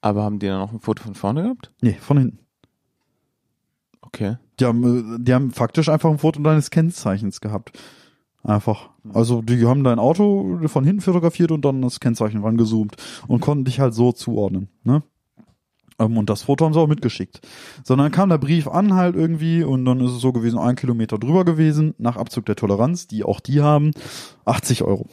[0.00, 1.72] Aber haben die dann auch ein Foto von vorne gehabt?
[1.80, 2.38] nee, von hinten.
[4.00, 4.36] Okay.
[4.58, 7.78] Die haben, äh, die haben faktisch einfach ein Foto deines Kennzeichens gehabt.
[8.42, 8.90] Einfach.
[9.12, 13.64] Also die haben dein Auto von hinten fotografiert und dann das Kennzeichen rangezoomt und konnten
[13.64, 14.68] dich halt so zuordnen.
[14.84, 15.02] Ne?
[15.98, 17.40] Ähm, Und das Foto haben sie auch mitgeschickt.
[17.84, 21.18] Sondern kam der Brief an halt irgendwie und dann ist es so gewesen, ein Kilometer
[21.18, 23.90] drüber gewesen, nach Abzug der Toleranz, die auch die haben,
[24.44, 25.06] 80 Euro.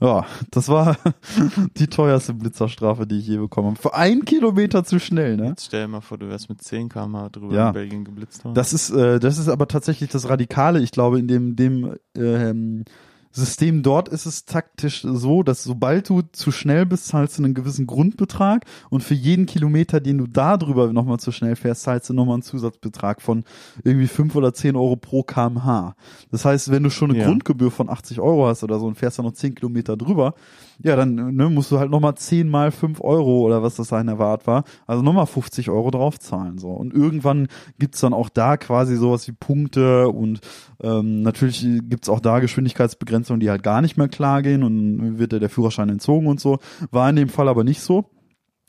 [0.00, 0.96] Ja, das war
[1.78, 3.78] die teuerste Blitzerstrafe, die ich je bekommen habe.
[3.80, 5.48] Für einen Kilometer zu schnell, ne?
[5.48, 7.68] Jetzt stell dir mal vor, du wärst mit 10 km/h drüber Ja.
[7.68, 8.54] in Belgien geblitzt worden.
[8.54, 10.80] Das ist, äh, das ist aber tatsächlich das Radikale.
[10.80, 12.84] Ich glaube, in dem, dem ähm,
[13.30, 17.54] System dort ist es taktisch so, dass sobald du zu schnell bist, zahlst du einen
[17.54, 22.08] gewissen Grundbetrag und für jeden Kilometer, den du da drüber nochmal zu schnell fährst, zahlst
[22.08, 23.44] du nochmal einen Zusatzbetrag von
[23.84, 25.94] irgendwie fünf oder zehn Euro pro kmh.
[26.30, 27.26] Das heißt, wenn du schon eine Ja.
[27.26, 30.34] Grundgebühr von 80 Euro hast oder so und fährst dann noch 10 Kilometer drüber,
[30.80, 34.06] ja, dann ne, musst du halt nochmal 10 mal 5 Euro oder was das sein
[34.18, 36.58] Wert war, also nochmal 50 Euro draufzahlen.
[36.58, 36.68] So.
[36.70, 37.48] Und irgendwann
[37.78, 40.40] gibt's dann auch da quasi sowas wie Punkte und
[40.80, 45.32] ähm, natürlich gibt's auch da Geschwindigkeitsbegrenzungen, die halt gar nicht mehr klar gehen und wird
[45.32, 46.58] dir der Führerschein entzogen und so.
[46.90, 48.10] War in dem Fall aber nicht so.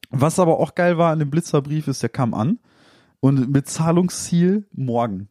[0.10, 2.58] Was aber auch geil war an dem Blitzerbrief ist, der kam an
[3.20, 5.30] und mit Zahlungsziel morgen.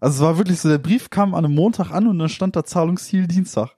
[0.00, 2.56] Also es war wirklich so, der Brief kam an einem Montag an und dann stand
[2.56, 3.74] da Zahlungsziel Dienstag.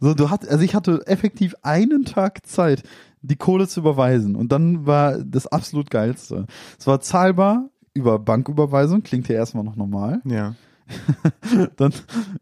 [0.00, 2.82] So, du hat, also ich hatte effektiv einen Tag Zeit,
[3.22, 4.36] die Kohle zu überweisen.
[4.36, 6.46] Und dann war das absolut geilste.
[6.78, 10.20] Es war zahlbar über Banküberweisung, klingt ja erstmal noch normal.
[10.24, 10.54] ja.
[11.76, 11.92] Dann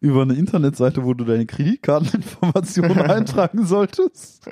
[0.00, 4.42] über eine Internetseite, wo du deine Kreditkarteninformationen eintragen solltest.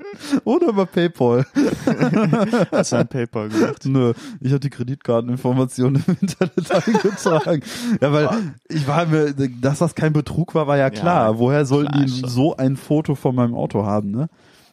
[0.44, 1.46] Oder über PayPal.
[2.72, 3.84] Hast du ein PayPal gemacht?
[3.84, 7.62] Nö, ich habe die Kreditkarteninformationen im Internet eingetragen.
[8.00, 8.28] Ja, weil
[8.68, 11.32] ich war mir, dass das kein Betrug war, war ja klar.
[11.32, 14.28] Ja, Woher sollten klar die so ein Foto von meinem Auto haben, ne?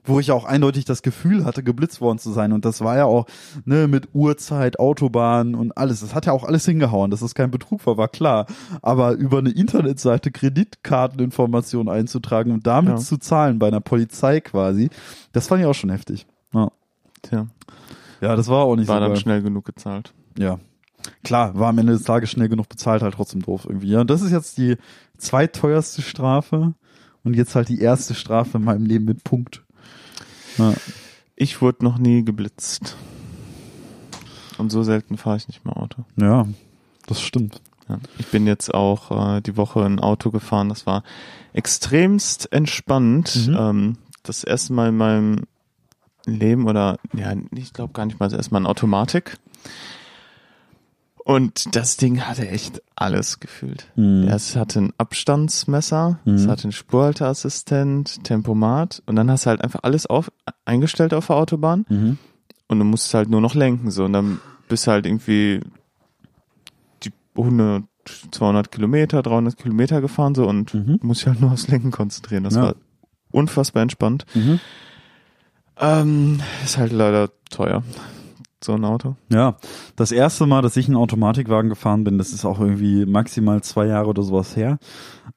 [0.10, 2.52] Wo ich auch eindeutig das Gefühl hatte, geblitzt worden zu sein.
[2.52, 3.28] Und das war ja auch,
[3.66, 6.02] ne, mit Uhrzeit, Autobahn und alles.
[6.02, 7.12] Das hat ja auch alles hingehauen.
[7.12, 8.46] Dass das kein Betrug war, war klar.
[8.82, 12.98] Aber über eine Internetseite Kreditkarteninformationen einzutragen und damit Ja.
[12.98, 14.90] zu zahlen bei einer Polizei quasi,
[15.32, 16.26] das fand ich auch schon heftig.
[16.54, 16.70] Ja,
[17.22, 17.48] Tja,
[18.22, 19.20] ja das war auch nicht war so dann geil.
[19.22, 20.14] schnell genug gezahlt.
[20.38, 20.60] Ja.
[21.24, 23.90] Klar, war am Ende des Tages schnell genug bezahlt, halt trotzdem doof irgendwie.
[23.90, 24.76] Ja, und das ist jetzt die
[25.18, 26.74] zweiteuerste Strafe
[27.24, 29.64] und jetzt halt die erste Strafe in meinem Leben mit Punkt.
[30.60, 30.74] Ja.
[31.36, 32.96] Ich wurde noch nie geblitzt.
[34.58, 36.04] Und so selten fahre ich nicht mehr Auto.
[36.18, 36.46] ja,
[37.08, 37.62] das stimmt.
[37.88, 37.98] Ja.
[38.20, 40.70] Ich bin jetzt auch äh, die Woche ein Auto gefahren.
[40.70, 41.04] Das war
[41.54, 43.48] extremst entspannt.
[43.48, 43.58] Mhm.
[43.58, 45.44] Ähm, das erste Mal in meinem
[46.26, 49.38] Leben oder ja, ich glaube gar nicht mal das erste Mal in Automatik.
[51.30, 53.86] Und das Ding hatte echt alles gefühlt.
[53.96, 54.24] Mhm.
[54.28, 56.50] Ja, es hatte ein Abstandsmesser, es Mhm.
[56.50, 60.32] hatte einen Spurhalteassistent, Tempomat und dann hast du halt einfach alles auf,
[60.66, 62.18] eingestellt auf der Autobahn Mhm.
[62.68, 65.60] und du musst halt nur noch lenken so und dann bist du halt irgendwie
[67.04, 67.84] die 100,
[68.32, 70.98] 200 Kilometer, 300 Kilometer gefahren so und Mhm.
[71.04, 72.44] musst halt nur aufs Lenken konzentrieren.
[72.44, 72.64] Das Ja.
[72.64, 72.76] war
[73.32, 74.26] unfassbar entspannt.
[74.34, 74.60] Mhm.
[75.80, 77.84] Ähm, ist halt leider teuer,
[78.64, 79.16] so ein Auto.
[79.32, 79.56] Ja,
[79.96, 83.86] das erste Mal, dass ich einen Automatikwagen gefahren bin, das ist auch irgendwie maximal zwei
[83.88, 84.80] Jahre oder sowas her.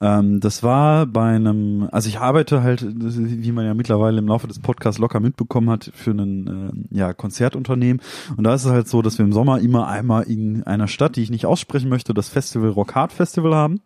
[0.00, 4.48] Ähm, das war bei einem, also ich arbeite halt, wie man ja mittlerweile im Laufe
[4.48, 8.02] des Podcasts locker mitbekommen hat, für ein äh, ja, Konzertunternehmen.
[8.36, 11.16] Und da ist es halt so, dass wir im Sommer immer einmal in einer Stadt,
[11.16, 13.80] die ich nicht aussprechen möchte, das Festival Rock Hard Festival haben.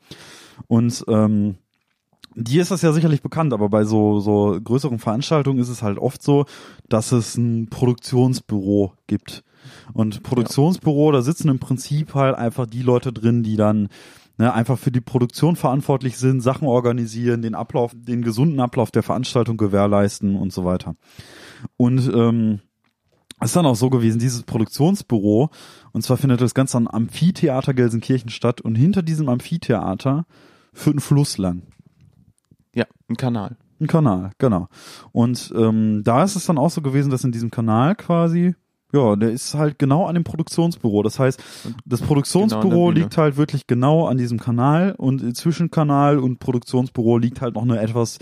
[0.68, 1.56] Und ähm,
[2.36, 5.98] dir ist das ja sicherlich bekannt, aber bei so, so größeren Veranstaltungen ist es halt
[5.98, 6.44] oft so,
[6.88, 9.42] dass es ein Produktionsbüro gibt.
[9.94, 13.88] Und Produktionsbüro, da sitzen im Prinzip halt einfach die Leute drin, die dann
[14.38, 19.02] ne, einfach für die Produktion verantwortlich sind, Sachen organisieren, den Ablauf, den gesunden Ablauf der
[19.02, 20.94] Veranstaltung gewährleisten und so weiter.
[21.76, 22.60] Und ähm,
[23.40, 25.50] es ist dann auch so gewesen, dieses Produktionsbüro,
[25.92, 30.26] und zwar findet das Ganze am Amphitheater Gelsenkirchen statt, und hinter diesem Amphitheater
[30.72, 31.62] führt ein Fluss lang.
[32.76, 33.56] Ja, ein Kanal.
[33.80, 34.68] Ein Kanal, genau.
[35.12, 38.54] Und ähm, da ist es dann auch so gewesen, dass in diesem Kanal quasi,
[38.92, 41.02] ja, der ist halt genau an dem Produktionsbüro.
[41.02, 41.42] Das heißt,
[41.86, 43.00] das Produktionsbüro Genau der Bühne.
[43.00, 47.62] liegt halt wirklich genau an diesem Kanal und zwischen Kanal und Produktionsbüro liegt halt noch
[47.62, 48.18] eine etwas,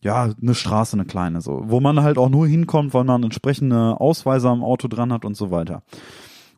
[0.00, 4.00] ja, eine Straße, eine kleine so, wo man halt auch nur hinkommt, weil man entsprechende
[4.00, 5.82] Ausweise am Auto dran hat und so weiter.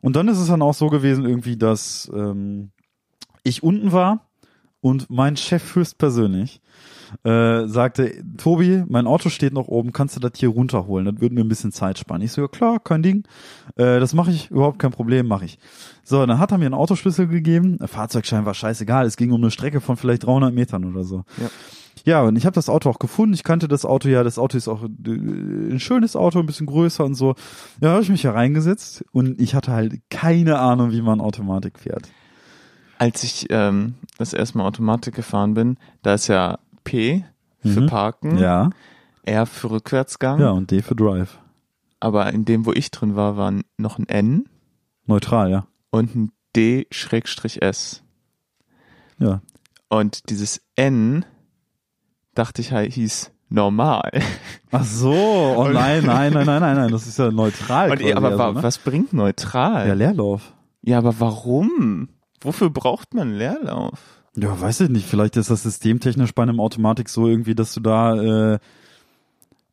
[0.02, 2.70] Und dann ist es dann auch so gewesen irgendwie, dass ähm,
[3.44, 4.26] ich unten war
[4.80, 6.60] und mein Chef höchstpersönlich
[7.24, 11.06] äh, sagte, Tobi, mein Auto steht noch oben, kannst du das hier runterholen?
[11.06, 12.22] Das würde mir ein bisschen Zeit sparen.
[12.22, 13.24] Ich so, ja klar, kein Ding.
[13.76, 15.58] Äh, das mache ich, überhaupt kein Problem, mache ich.
[16.04, 17.78] So, dann hat er mir einen Autoschlüssel gegeben.
[17.78, 21.24] Der Fahrzeugschein war scheißegal, es ging um eine Strecke von vielleicht 300 Metern oder so.
[21.38, 21.48] Ja.
[22.04, 23.34] Ja, und ich habe das Auto auch gefunden.
[23.34, 24.22] Ich kannte das Auto ja.
[24.22, 27.34] Das Auto ist auch äh, ein schönes Auto, ein bisschen größer und so.
[27.80, 31.78] Ja, habe ich mich hier reingesetzt und ich hatte halt keine Ahnung, wie man Automatik
[31.78, 32.08] fährt.
[32.98, 37.24] Als ich ähm, das erste Mal Automatik gefahren bin, da ist ja P
[37.62, 37.86] für Mhm.
[37.86, 38.70] Parken, Ja,
[39.24, 41.38] R für Rückwärtsgang, ja, und D für Drive.
[42.00, 44.48] aber in dem, wo ich drin war, war noch ein N
[45.06, 45.66] Neutral, ja.
[45.90, 48.02] und ein D-S.
[49.18, 49.40] Ja.
[49.88, 51.24] Und dieses N,
[52.34, 54.10] dachte ich halt, hieß normal.
[54.70, 57.90] Ach so, oh nein, nein, nein, nein, nein, nein, das ist ja neutral.
[57.90, 58.62] Und, aber also, ne?
[58.62, 59.88] was bringt neutral?
[59.88, 60.54] Ja, Leerlauf.
[60.82, 62.08] Ja, aber warum?
[62.40, 64.19] Wofür braucht man Leerlauf?
[64.36, 65.06] Ja, weiß ich nicht.
[65.06, 68.58] Vielleicht ist das systemtechnisch bei einem Automatik so irgendwie, dass du da, äh,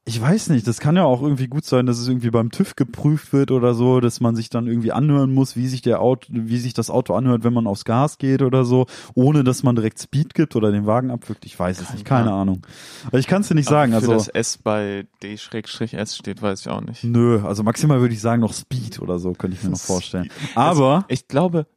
[0.04, 2.76] ich weiß nicht, das kann ja auch irgendwie gut sein, dass es irgendwie beim TÜV
[2.78, 6.30] geprüft wird oder so, dass man sich dann irgendwie anhören muss, wie sich der Auto,
[6.32, 9.76] wie sich das Auto anhört, wenn man aufs Gas geht oder so, ohne dass man
[9.76, 11.46] direkt Speed gibt oder den Wagen abwirkt.
[11.46, 12.66] Ich weiß es nicht, keine Ahnung.
[13.06, 13.94] Aber ich kann es dir nicht sagen.
[13.94, 17.04] Aber für Also das S bei D-S steht, weiß ich auch nicht.
[17.04, 20.32] nö, also maximal würde ich sagen noch Speed oder so, könnte ich mir noch vorstellen.
[20.56, 21.68] Aber Ich glaube,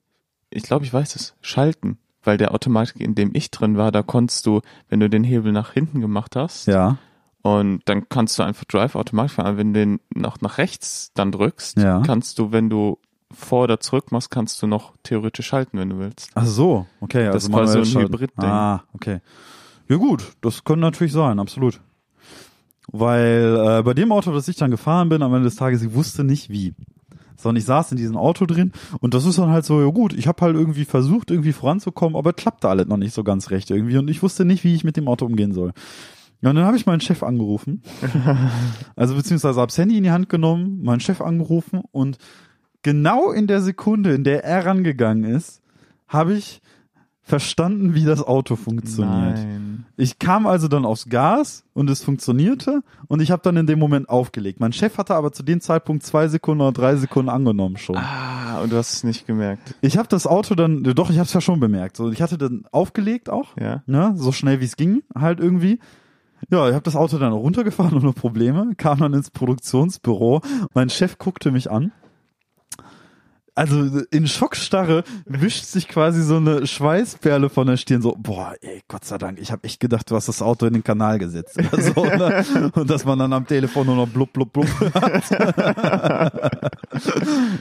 [0.50, 1.34] ich glaube, ich weiß es.
[1.42, 1.98] Schalten.
[2.22, 5.52] Weil der Automatik, in dem ich drin war, da konntest du, wenn du den Hebel
[5.52, 6.98] nach hinten gemacht hast, ja,
[7.42, 9.56] und dann kannst du einfach Drive automatisch fahren.
[9.56, 12.02] Wenn du den noch nach rechts dann drückst, Ja.
[12.02, 12.98] kannst du, wenn du
[13.32, 16.30] vor oder zurück machst, kannst du noch theoretisch schalten, wenn du willst.
[16.34, 17.28] Ach so, okay.
[17.28, 18.04] Also Das war so ein.
[18.04, 18.50] Hybrid-Ding.
[18.50, 19.20] Ah, okay.
[19.88, 21.80] Ja gut, das kann natürlich sein, absolut.
[22.92, 25.94] Weil äh, bei dem Auto, das ich dann gefahren bin, am Ende des Tages, ich
[25.94, 26.74] wusste nicht wie.
[27.40, 30.12] Sondern ich saß in diesem Auto drin und das ist dann halt so, ja gut,
[30.12, 33.50] ich habe halt irgendwie versucht, irgendwie voranzukommen, aber es klappte alles noch nicht so ganz
[33.50, 35.72] recht irgendwie und ich wusste nicht, wie ich mit dem Auto umgehen soll.
[36.42, 37.82] Ja, und dann habe ich meinen Chef angerufen.
[38.96, 42.18] also beziehungsweise hab's Handy in die Hand genommen, meinen Chef angerufen und
[42.82, 45.62] genau in der Sekunde, in der er rangegangen ist,
[46.08, 46.62] habe ich
[47.30, 49.38] verstanden, wie das Auto funktioniert.
[49.38, 49.86] Nein.
[49.96, 53.78] Ich kam also dann aufs Gas und es funktionierte und ich habe dann in dem
[53.78, 54.60] Moment aufgelegt.
[54.60, 57.96] Mein Chef hatte aber zu dem Zeitpunkt zwei Sekunden oder drei Sekunden angenommen schon.
[57.96, 59.74] Ah, und du hast es nicht gemerkt.
[59.80, 61.96] Ich habe das Auto dann, doch, ich habe es ja schon bemerkt.
[61.96, 63.82] So, ich hatte dann aufgelegt auch, Ja.
[63.86, 65.78] ne, so schnell wie es ging, halt irgendwie.
[66.50, 70.40] Ja, ich habe das Auto dann runtergefahren ohne Probleme, kam dann ins Produktionsbüro.
[70.74, 71.92] Mein Chef guckte mich an.
[73.60, 78.80] Also in Schockstarre wischt sich quasi so eine Schweißperle von der Stirn so, boah, ey,
[78.88, 81.58] Gott sei Dank, ich habe echt gedacht, du hast das Auto in den Kanal gesetzt
[81.58, 82.72] oder so, ne?
[82.74, 85.30] Und dass man dann am Telefon nur noch blub, blub, blub hat.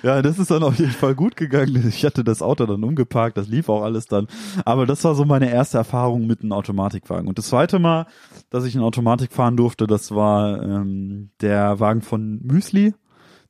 [0.01, 1.85] ja, das ist dann auf jeden Fall gut gegangen.
[1.89, 4.27] Ich hatte das Auto dann umgeparkt, das lief auch alles dann.
[4.63, 7.27] Aber das war so meine erste Erfahrung mit einem Automatikwagen.
[7.27, 8.07] Und das zweite Mal,
[8.49, 12.93] dass ich eine Automatik fahren durfte, das war ähm, der Wagen von Müsli.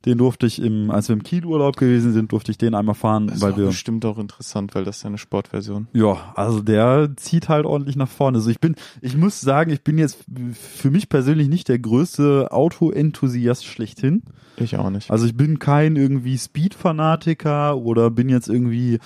[0.05, 3.27] Den durfte ich im, als wir im Kielurlaub gewesen sind, durfte ich den einmal fahren,
[3.27, 5.87] Das weil wir bestimmt auch interessant, weil das ist ja eine Sportversion.
[5.93, 8.37] ja, also der zieht halt ordentlich nach vorne.
[8.37, 10.17] Also ich bin, ich muss sagen, ich bin jetzt
[10.53, 14.23] für mich persönlich nicht der größte Auto-Enthusiast schlechthin.
[14.57, 15.09] Ich auch nicht.
[15.11, 18.99] Also ich bin kein irgendwie Speed-Fanatiker oder bin jetzt irgendwie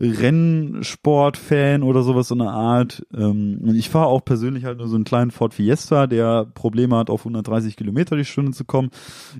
[0.00, 3.04] Rennsport-Fan oder sowas so eine Art.
[3.14, 6.96] Ähm, und ich fahre auch persönlich halt nur so einen kleinen Ford Fiesta, der Probleme
[6.96, 8.90] hat, auf 130 Kilometer die Stunde zu kommen.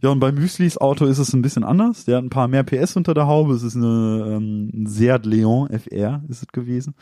[0.02, 2.04] Ja, und bei Müslis Auto ist es ein bisschen anders.
[2.04, 3.54] Der hat ein paar mehr PS unter der Haube.
[3.54, 6.94] Es ist eine ähm, ein Seat Leon FR ist es gewesen.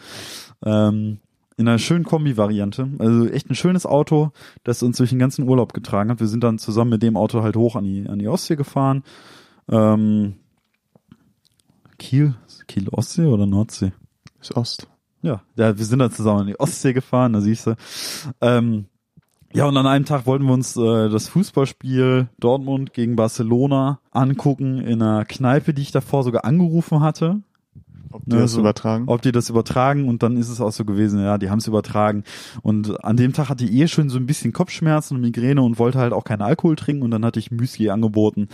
[0.65, 1.19] Ähm,
[1.57, 2.89] in einer schönen Kombi-Variante.
[2.99, 4.31] Also echt ein schönes Auto,
[4.63, 6.21] das uns durch den ganzen Urlaub getragen hat.
[6.21, 9.03] Wir sind dann zusammen mit dem Auto halt hoch an die, an die Ostsee gefahren.
[9.69, 10.37] Ähm,
[11.99, 12.35] Kiel,
[12.69, 13.93] Kiel Ostsee oder Nordsee?
[14.41, 14.89] ist Ost.
[15.23, 17.75] Ja, ja, wir sind dann zusammen an die Ostsee gefahren, da siehst du.
[18.41, 18.87] Ähm,
[19.53, 24.79] ja, und an einem Tag wollten wir uns äh, das Fußballspiel Dortmund gegen Barcelona angucken
[24.81, 27.41] in einer Kneipe, die ich davor sogar angerufen hatte
[28.13, 29.05] Ob die Ne, das so- übertragen?
[29.09, 31.67] ob die das übertragen und dann ist es auch so gewesen, ja, die haben es
[31.67, 32.25] übertragen
[32.63, 35.79] und an dem Tag hatte ich eh schon so ein bisschen Kopfschmerzen und Migräne und
[35.79, 38.49] wollte halt auch keinen Alkohol trinken und dann hatte ich Müsli angeboten.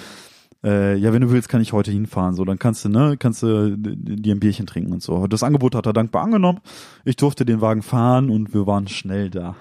[0.64, 2.34] Äh, ja, wenn du willst, kann ich heute hinfahren.
[2.34, 5.26] So, dann kannst du, ne, kannst du dir ein Bierchen trinken und so.
[5.26, 6.60] Das Angebot hat er dankbar angenommen.
[7.04, 9.54] Ich durfte den Wagen fahren und wir waren schnell da.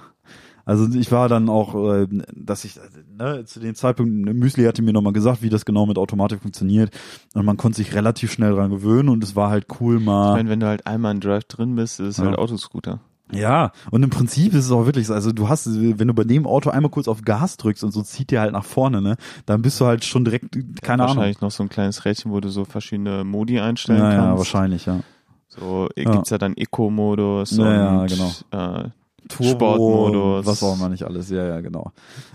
[0.66, 2.80] Also ich war dann auch, äh, dass ich,
[3.18, 6.90] ne, zu dem Zeitpunkt, Müsli hatte mir nochmal gesagt, wie das genau mit Automatik funktioniert.
[7.36, 10.30] Und man konnte sich relativ schnell dran gewöhnen und es war halt cool mal.
[10.30, 12.26] Ich meine, wenn du halt einmal in Drive drin bist, ist es Ja.
[12.26, 13.00] halt Autoscooter.
[13.34, 16.24] Ja, und im Prinzip ist es auch wirklich so, also du hast, wenn du bei
[16.26, 19.18] dem Auto einmal kurz auf Gas drückst und so zieht der halt nach vorne, ne,
[19.48, 21.16] dann bist du halt schon direkt, keine Ahnung.
[21.18, 24.38] Wahrscheinlich noch so ein kleines Rädchen, wo du so verschiedene Modi einstellen Ja, ja, kannst.
[24.38, 25.00] wahrscheinlich, ja.
[25.48, 26.12] So äh, Ja.
[26.12, 28.32] gibt's ja dann Eco-Modus Ja, ja, und genau.
[28.52, 28.90] äh,
[29.28, 30.46] Turbo, Sportmodus.
[30.46, 31.92] was auch immer nicht alles, ja, ja, genau.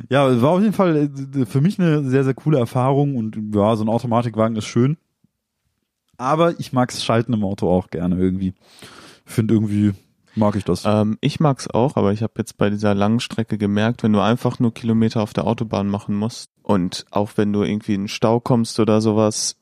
[0.09, 3.77] Ja, war auf jeden Fall äh, für mich eine sehr, sehr coole Erfahrung und ja,
[3.77, 4.97] so ein Automatikwagen ist schön.
[6.17, 8.55] Aber ich mag's Schalten im Auto auch gerne irgendwie.
[9.25, 9.93] Finde irgendwie,
[10.35, 10.83] mag ich das.
[10.85, 14.21] Ähm, ich mag's auch, aber ich habe jetzt bei dieser langen Strecke gemerkt, wenn du
[14.21, 18.09] einfach nur Kilometer auf der Autobahn machen musst und auch wenn du irgendwie in den
[18.09, 19.57] Stau kommst oder sowas,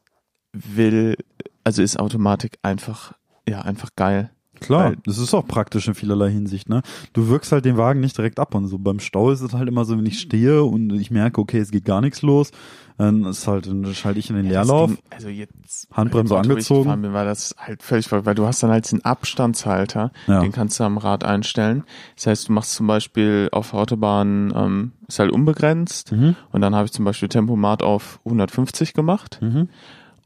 [0.53, 1.16] will,
[1.64, 3.12] also ist Automatik einfach,
[3.49, 4.31] ja, einfach geil.
[4.61, 6.83] Klar, Weil- das ist auch praktisch in vielerlei Hinsicht, ne?
[7.13, 8.79] Du wirkst halt den Wagen nicht direkt ab und so.
[8.79, 11.71] Beim Stau ist es halt immer so, wenn ich stehe und ich merke, okay, es
[11.71, 12.51] geht gar nichts los,
[12.97, 14.91] dann ist halt, dann schalte ich in den Ja, Leerlauf.
[14.91, 17.03] ging- also jetzt Handbremse angezogen.
[17.03, 20.41] bin, war das halt völlig weil du hast dann halt den Abstandshalter, Ja.
[20.41, 21.85] den kannst du am Rad einstellen.
[22.17, 26.35] Das heißt, du machst zum Beispiel auf der Autobahn, ähm, ist halt unbegrenzt Mhm.
[26.51, 29.69] und dann habe ich zum Beispiel Tempomat auf 150 gemacht Mhm.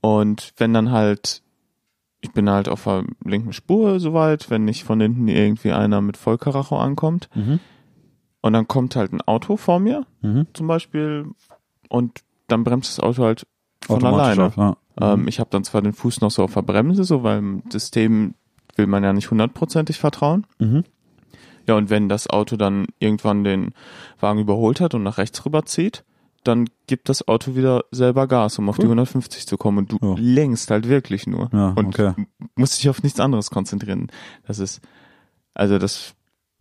[0.01, 1.43] und wenn dann halt
[2.23, 6.17] ich bin halt auf der linken Spur soweit, wenn nicht von hinten irgendwie einer mit
[6.17, 7.61] Vollkaracho ankommt Mhm.
[8.41, 10.47] und dann kommt halt ein Auto vor mir Mhm.
[10.55, 11.27] zum Beispiel
[11.91, 13.47] und dann bremst das Auto halt
[13.85, 14.45] von alleine.
[14.47, 14.77] auf, ja.
[15.01, 17.63] Ähm, ich habe dann zwar den Fuß noch so auf der Bremse, so weil im
[17.71, 18.35] System
[18.77, 20.47] will man ja nicht hundertprozentig vertrauen.
[20.59, 20.85] Mhm.
[21.69, 23.73] Ja, und wenn das Auto dann irgendwann den
[24.21, 26.05] Wagen überholt hat und nach rechts rüber zieht,
[26.45, 28.93] dann gibt das Auto wieder selber Gas, um auf die Cool.
[28.93, 29.79] 150 zu kommen.
[29.79, 30.15] Und du Ja.
[30.19, 31.49] lenkst halt wirklich nur.
[31.53, 32.15] Ja, und okay.
[32.57, 34.09] musst dich auf nichts anderes konzentrieren.
[34.47, 34.81] Das ist,
[35.55, 36.15] also das,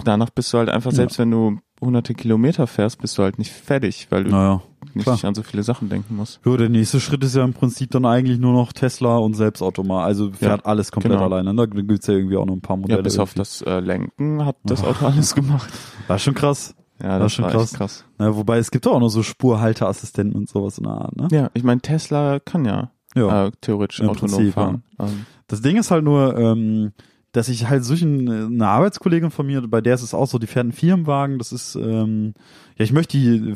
[0.04, 0.98] danach bist du halt einfach, Ja.
[0.98, 4.62] selbst wenn du hunderte Kilometer fährst, bist du halt nicht fertig, weil du Naja.
[4.94, 5.18] nicht klar.
[5.24, 6.40] an so viele Sachen denken musst.
[6.46, 10.06] Jo, der nächste Schritt ist ja im Prinzip dann eigentlich nur noch Tesla und Selbstautomat.
[10.06, 11.26] Also fährt alles komplett genau.
[11.26, 11.56] alleine.
[11.56, 13.00] Da gibt's ja irgendwie auch noch ein paar Modelle.
[13.00, 13.40] Ja, bis auf irgendwie.
[13.40, 15.74] das äh, Lenken hat das Auto alles gemacht.
[16.08, 16.76] War schon krass.
[17.02, 17.74] Ja, Das das, ist schon krass.
[17.74, 18.06] krass.
[18.18, 21.28] Na, wobei es gibt auch noch so Spurhalteassistenten und sowas in der Art, ne?
[21.32, 23.48] Ja, ich meine, Tesla kann ja, Ja.
[23.48, 24.84] äh, theoretisch Im autonom Prinzip, fahren.
[25.00, 26.92] Ähm, Das Ding ist halt nur, ähm,
[27.34, 30.48] dass ich halt solchen, eine Arbeitskollegin von mir, bei der ist es auch so, die
[30.48, 32.34] fährt einen Firmenwagen, das ist, ähm,
[32.78, 33.54] ja, ich möchte die,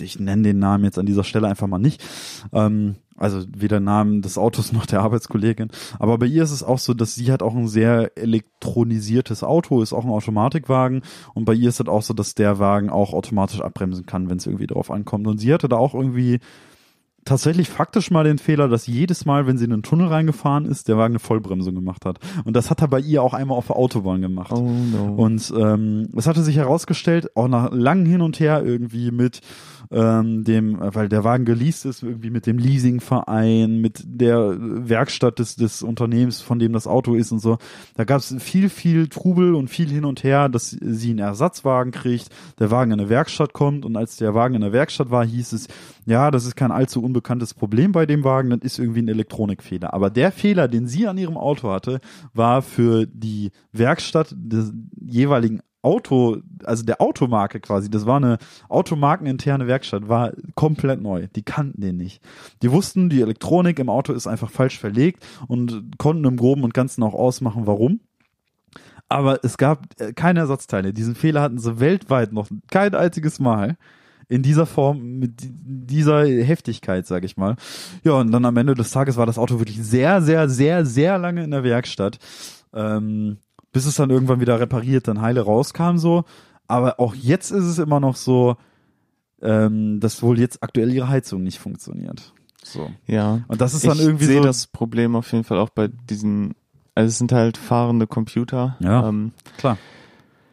[0.00, 2.02] ich nenne den Namen jetzt an dieser Stelle einfach mal nicht,
[2.52, 6.78] ähm, also weder Namen des Autos noch der Arbeitskollegin, aber bei ihr ist es auch
[6.78, 11.02] so, dass sie hat auch ein sehr elektronisiertes Auto, ist auch ein Automatikwagen
[11.34, 14.38] und bei ihr ist es auch so, dass der Wagen auch automatisch abbremsen kann, wenn
[14.38, 16.40] es irgendwie drauf ankommt und sie hatte da auch irgendwie
[17.24, 20.88] tatsächlich faktisch mal den Fehler, dass jedes Mal, wenn sie in einen Tunnel reingefahren ist,
[20.88, 22.18] der Wagen eine Vollbremsung gemacht hat.
[22.44, 24.52] Und das hat er bei ihr auch einmal auf der Autobahn gemacht.
[24.52, 25.14] oh no.
[25.14, 29.40] Und ähm, es hatte sich herausgestellt, auch nach langem Hin und Her irgendwie mit
[29.90, 35.38] ähm, dem, äh, weil der Wagen geleast ist, irgendwie mit dem Leasingverein, mit der Werkstatt
[35.38, 37.58] des, des Unternehmens, von dem das Auto ist und so.
[37.94, 41.92] Da gab es viel, viel Trubel und viel hin und her, dass sie einen Ersatzwagen
[41.92, 42.28] kriegt,
[42.58, 45.52] der Wagen in eine Werkstatt kommt und als der Wagen in der Werkstatt war, hieß
[45.52, 45.68] es,
[46.06, 49.94] ja, das ist kein allzu unbekanntes Problem bei dem Wagen, das ist irgendwie ein Elektronikfehler.
[49.94, 52.00] Aber der Fehler, den sie an ihrem Auto hatte,
[52.34, 59.66] war für die Werkstatt des jeweiligen Auto, also der Automarke quasi, das war eine automarkeninterne
[59.66, 61.26] Werkstatt, war komplett neu.
[61.34, 62.22] Die kannten den nicht.
[62.62, 66.72] Die wussten, die Elektronik im Auto ist einfach falsch verlegt und konnten im Groben und
[66.72, 68.00] Ganzen auch ausmachen, warum.
[69.08, 70.92] Aber es gab äh, keine Ersatzteile.
[70.92, 73.76] Diesen Fehler hatten sie weltweit noch kein einziges Mal
[74.28, 77.56] in dieser Form, mit di- dieser Heftigkeit, sag ich mal.
[78.04, 81.18] Ja, und dann am Ende des Tages war das Auto wirklich sehr, sehr, sehr, sehr
[81.18, 82.18] lange in der Werkstatt.
[82.72, 83.36] Ähm,
[83.72, 86.24] bis es dann irgendwann wieder repariert, dann heile rauskam so.
[86.68, 88.56] Aber auch jetzt ist es immer noch so,
[89.40, 92.32] ähm, dass wohl jetzt aktuell ihre Heizung nicht funktioniert.
[92.62, 92.90] So.
[93.06, 93.40] Ja.
[93.48, 94.44] Und das ist dann ich irgendwie sehe so.
[94.44, 96.54] das Problem auf jeden Fall auch bei diesen,
[96.94, 98.76] also es sind halt fahrende Computer.
[98.80, 99.08] Ja.
[99.08, 99.78] Ähm, Klar.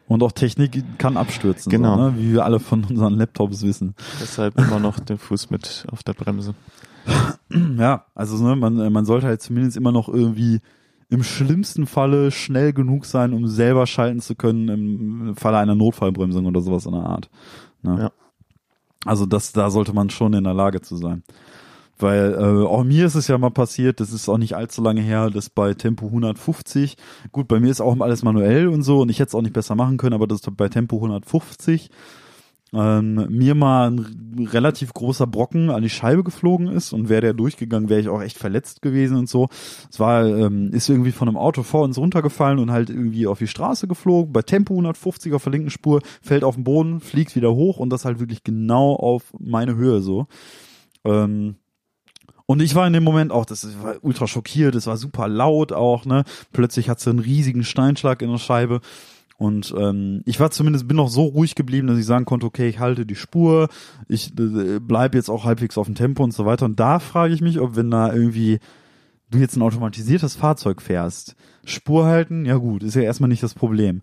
[0.08, 1.96] Und auch Technik kann abstürzen, Genau.
[1.96, 2.18] so, ne?
[2.18, 3.94] wie wir alle von unseren Laptops wissen.
[4.20, 6.54] deshalb immer noch den Fuß mit auf der Bremse.
[7.78, 10.60] Ja, also ne, man, man sollte halt zumindest immer noch irgendwie
[11.10, 16.46] im schlimmsten Falle schnell genug sein, um selber schalten zu können im Falle einer Notfallbremsung
[16.46, 17.28] oder sowas in der Art.
[17.82, 17.98] Ne?
[17.98, 18.12] Ja.
[19.04, 21.24] Also das, da sollte man schon in der Lage zu sein.
[21.98, 25.02] Weil äh, auch mir ist es ja mal passiert, das ist auch nicht allzu lange
[25.02, 26.96] her, das bei Tempo 150,
[27.30, 29.52] gut, bei mir ist auch alles manuell und so und ich hätte es auch nicht
[29.52, 31.90] besser machen können, aber das bei Tempo 150
[32.72, 37.34] ähm, mir mal ein relativ großer Brocken an die Scheibe geflogen ist und wäre der
[37.34, 39.48] durchgegangen, wäre ich auch echt verletzt gewesen und so.
[39.90, 43.38] Es war, ähm, ist irgendwie von einem Auto vor uns runtergefallen und halt irgendwie auf
[43.38, 47.34] die Straße geflogen, bei Tempo 150 auf der linken Spur, fällt auf den Boden, fliegt
[47.34, 50.26] wieder hoch und das halt wirklich genau auf meine Höhe so.
[51.04, 51.56] Ähm,
[52.46, 55.72] und ich war in dem Moment auch, das war ultra schockiert, es war super laut
[55.72, 56.24] auch, ne?
[56.52, 58.80] Plötzlich hat sie einen riesigen Steinschlag in der Scheibe.
[59.40, 62.68] Und ähm, ich war zumindest, bin noch so ruhig geblieben, dass ich sagen konnte, okay,
[62.68, 63.70] ich halte die Spur,
[64.06, 66.66] ich äh, bleib jetzt auch halbwegs auf dem Tempo und so weiter.
[66.66, 68.58] Und da frage ich mich, ob wenn da irgendwie
[69.30, 73.54] du jetzt ein automatisiertes Fahrzeug fährst, Spur halten, ja gut, ist ja erstmal nicht das
[73.54, 74.02] Problem.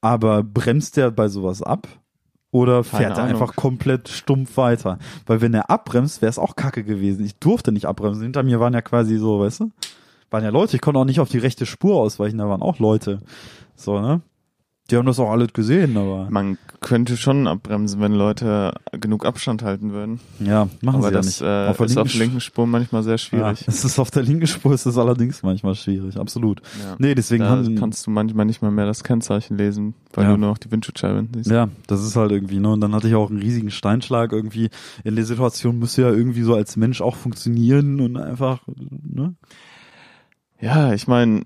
[0.00, 1.86] Aber bremst der bei sowas ab?
[2.50, 4.98] Oder fährt er einfach komplett stumpf weiter?
[5.26, 7.22] Weil wenn er abbremst, wäre es auch kacke gewesen.
[7.22, 8.22] Ich durfte nicht abbremsen.
[8.22, 9.70] Hinter mir waren ja quasi so, weißt du?
[10.30, 10.76] Waren ja Leute.
[10.76, 12.38] Ich konnte auch nicht auf die rechte Spur ausweichen.
[12.38, 13.20] Da waren auch Leute.
[13.76, 14.22] So, ne?
[14.90, 19.62] Die haben das auch alles gesehen, aber Man könnte schon abbremsen, wenn Leute genug Abstand
[19.62, 20.18] halten würden.
[20.40, 21.40] ja, machen Aber sie ja das nicht.
[21.42, 23.60] äh, ist auf der linken Spur manchmal sehr schwierig.
[23.60, 26.60] Ja, es ist auf der linken Spur ist es allerdings manchmal schwierig, absolut.
[26.82, 26.96] Ja.
[26.98, 30.30] Nee, deswegen da haben kannst du manchmal nicht mal mehr das Kennzeichen lesen, weil Ja.
[30.32, 31.50] du nur noch die Windschutzscheibe siehst.
[31.50, 32.70] Ja, das ist halt irgendwie, ne?
[32.70, 34.70] Und dann hatte ich auch einen riesigen Steinschlag irgendwie.
[35.04, 38.60] In der Situation müsste ja irgendwie so als Mensch auch funktionieren und einfach,
[39.02, 39.34] ne?
[40.62, 41.42] Ja, ich meine,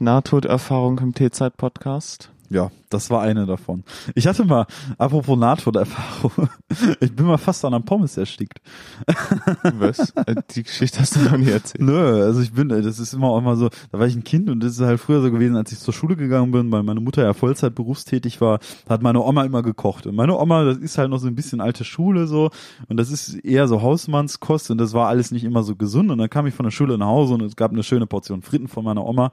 [0.00, 2.30] Nahtoderfahrung im T-Zeit-Podcast.
[2.50, 3.84] Ja, das war eine davon.
[4.14, 6.48] Ich hatte mal, apropos Nahtoderfahrung,
[7.00, 8.60] ich bin mal fast an einem Pommes erstickt.
[9.62, 10.10] Was?
[10.10, 11.82] Äh, Die Geschichte hast du noch nie erzählt.
[11.84, 14.48] Nö, also ich bin, das ist immer auch mal so, da war ich ein Kind
[14.48, 17.00] und das ist halt früher so gewesen, als ich zur Schule gegangen bin, weil meine
[17.00, 20.06] Mutter ja Vollzeit berufstätig war, hat meine Oma immer gekocht.
[20.06, 22.50] Und meine Oma, das ist halt noch so ein bisschen alte Schule so
[22.88, 26.16] und das ist eher so Hausmannskost und das war alles nicht immer so gesund und
[26.16, 28.68] dann kam ich von der Schule nach Hause und es gab eine schöne Portion Fritten
[28.68, 29.32] von meiner Oma.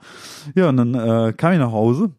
[0.54, 2.12] Ja, und dann äh, kam ich nach Hause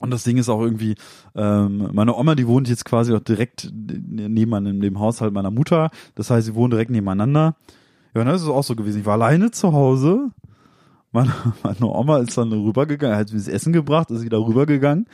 [0.00, 0.94] und das Ding ist auch irgendwie,
[1.34, 5.90] ähm, meine Oma, die wohnt jetzt quasi auch direkt nebenan in dem Haushalt meiner Mutter.
[6.14, 7.54] Das heißt, sie wohnen direkt nebeneinander.
[8.14, 9.00] Ja, und das ist auch so gewesen.
[9.00, 10.30] Ich war alleine zu Hause.
[11.12, 11.32] Meine,
[11.62, 15.06] meine Oma ist dann rübergegangen, hat mir das Essen gebracht, ist wieder rübergegangen.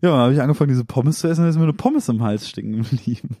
[0.00, 2.22] Ja, dann habe ich angefangen, diese Pommes zu essen, da ist mir eine Pommes im
[2.22, 3.36] Hals stecken geblieben.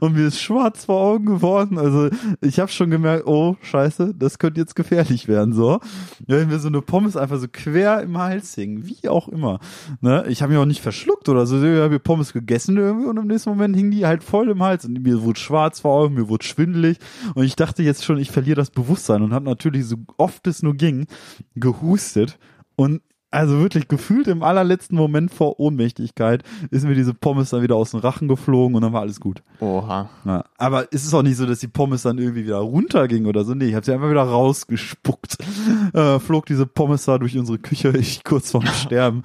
[0.00, 1.78] Und mir ist schwarz vor Augen geworden.
[1.78, 5.54] Also ich habe schon gemerkt, oh scheiße, das könnte jetzt gefährlich werden.
[5.54, 5.78] So,
[6.26, 9.60] wenn mir so eine Pommes einfach so quer im Hals hing, wie auch immer.
[10.00, 10.24] Ne?
[10.28, 11.62] Ich habe mich auch nicht verschluckt oder so.
[11.62, 14.84] Ich habe Pommes gegessen irgendwie und im nächsten Moment hing die halt voll im Hals
[14.86, 16.98] und mir wurde schwarz vor Augen, mir wurde schwindelig
[17.34, 20.62] und ich dachte jetzt schon, ich verliere das Bewusstsein und habe natürlich so oft es
[20.62, 21.06] nur ging
[21.54, 22.38] gehustet
[22.76, 23.02] und
[23.34, 27.90] also wirklich gefühlt im allerletzten Moment vor Ohnmächtigkeit ist mir diese Pommes dann wieder aus
[27.90, 29.42] dem Rachen geflogen und dann war alles gut.
[29.60, 30.08] Oha.
[30.24, 33.44] Ja, aber es ist auch nicht so, dass die Pommes dann irgendwie wieder runterging oder
[33.44, 33.54] so.
[33.54, 35.38] Nee, ich habe sie einfach wieder rausgespuckt.
[35.92, 39.22] Äh, flog diese Pommes da durch unsere Küche, ich kurz vorm Sterben.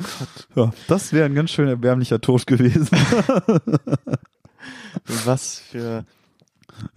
[0.55, 2.87] Ja, das wäre ein ganz schön erbärmlicher Tod gewesen.
[5.25, 6.05] Was für.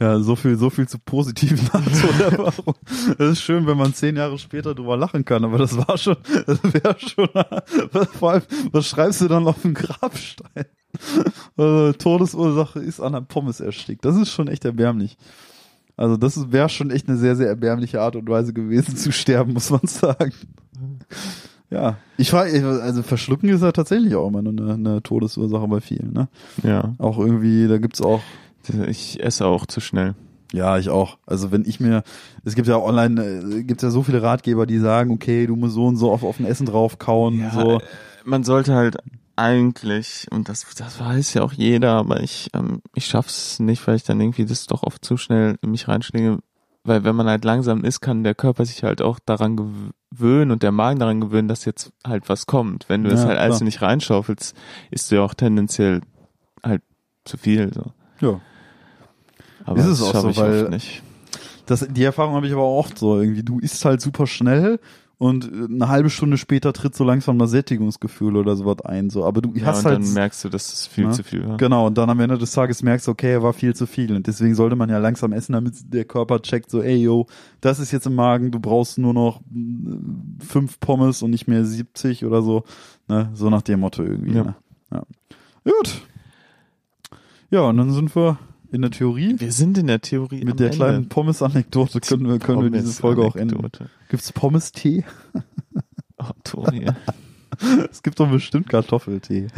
[0.01, 2.81] Ja, so viel, so viel zu positiven Nahtoderfahrungen.
[3.19, 6.17] Es ist schön, wenn man zehn Jahre später drüber lachen kann, aber das war schon,
[6.47, 7.29] das wäre schon,
[8.19, 10.67] vor allem, was schreibst du dann auf den Grabstein?
[11.57, 14.05] Also, Todesursache ist an der Pommes erstickt.
[14.05, 15.17] Das ist schon echt erbärmlich.
[15.97, 19.53] Also, das wäre schon echt eine sehr, sehr erbärmliche Art und Weise gewesen zu sterben,
[19.55, 20.33] muss man sagen.
[21.71, 26.13] Ja, ich frage, also verschlucken ist ja tatsächlich auch immer eine, eine Todesursache bei vielen,
[26.13, 26.29] ne?
[26.63, 26.95] Ja.
[26.99, 28.21] Auch irgendwie, da gibt's auch
[28.89, 30.15] Ich esse auch zu schnell.
[30.53, 31.19] Ja, ich auch.
[31.27, 32.03] Also wenn ich mir,
[32.45, 35.75] es gibt ja online, äh, gibt ja so viele Ratgeber, die sagen, okay, du musst
[35.75, 37.79] so und so auf, auf ein Essen draufkauen, so.
[37.79, 37.83] äh,
[38.25, 38.99] Man sollte halt
[39.35, 43.97] eigentlich, und das, das weiß ja auch jeder, aber ich, ähm, ich schaff's nicht, weil
[43.97, 46.41] ich dann irgendwie das doch oft zu schnell in mich reinschlinge.
[46.85, 50.63] Weil wenn man halt langsam ist, kann der Körper sich halt auch daran gewöhnen und
[50.65, 52.89] der Magen daran gewöhnen, dass jetzt halt was kommt.
[52.89, 54.57] Wenn du das Ja, halt alles nicht reinschaufelst,
[54.91, 56.01] isst du ja auch tendenziell
[56.63, 56.83] halt
[57.25, 57.73] zu viel.
[57.73, 57.93] So.
[58.21, 58.41] Ja.
[59.65, 61.03] Aber Ist es das auch so, ich weil- nicht.
[61.67, 63.43] Das, die Erfahrung habe ich aber auch so irgendwie.
[63.45, 64.81] Du isst halt super schnell
[65.19, 69.11] und eine halbe Stunde später tritt so langsam das Sättigungsgefühl oder sowas ein.
[69.11, 71.11] So, aber du Ja, hast und halt dann merkst du, dass es viel Ja.
[71.13, 71.57] zu viel war.
[71.59, 74.13] Genau, und dann am Ende des Tages merkst du, okay, war viel zu viel.
[74.17, 77.27] Und deswegen sollte man ja langsam essen, damit der Körper checkt, so, ey, yo,
[77.61, 81.65] das ist jetzt im Magen, du brauchst nur noch mm, fünf Pommes und nicht mehr
[81.65, 82.65] 70 oder so.
[83.07, 83.31] Ne?
[83.35, 84.33] So nach dem Motto irgendwie.
[84.35, 84.43] Ja.
[84.43, 84.55] Ne?
[84.91, 85.03] Ja.
[85.65, 86.03] Gut.
[87.51, 88.39] Ja, und dann sind wir
[88.73, 89.35] in der Theorie.
[89.39, 90.77] Wir sind in der Theorie Mit der Ende.
[90.77, 93.57] kleinen Pommes-Anekdote können wir, können wir diese Folge auch enden.
[93.57, 93.91] Pommes-Anekdote.
[94.09, 95.05] Gibt's Pommes-Tee?
[96.19, 96.87] Oh, Tori.
[97.91, 99.49] Es gibt doch bestimmt Kartoffeltee.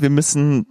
[0.00, 0.66] wir müssen,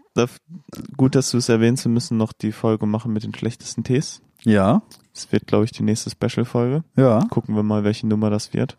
[0.98, 4.22] gut, dass du es erwähnst, wir müssen noch die Folge machen mit den schlechtesten Tees.
[4.44, 4.82] Ja,
[5.14, 6.84] Das wird, glaube ich, die nächste Special-Folge.
[6.96, 7.20] ja.
[7.30, 8.78] Gucken wir mal, welche Nummer das wird.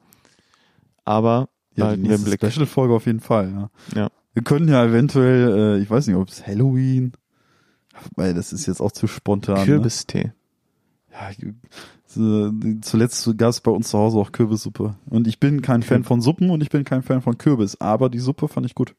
[1.04, 2.32] Aber Ja, die nächste.
[2.32, 3.52] Special-Folge auf jeden Fall,
[3.94, 4.00] ja.
[4.02, 4.10] Ja.
[4.34, 7.12] Wir können ja eventuell, äh, ich weiß nicht, ob es Halloween,
[8.16, 9.60] weil das ist jetzt auch zu spontan.
[9.60, 9.64] Ne?
[9.64, 10.32] Kürbistee.
[11.12, 11.30] Ja,
[12.06, 14.96] so, zuletzt gab es bei uns zu Hause auch Kürbissuppe.
[15.08, 18.08] Und ich bin kein Fan von Suppen und ich bin kein Fan von Kürbis, aber
[18.10, 18.94] die Suppe fand ich gut.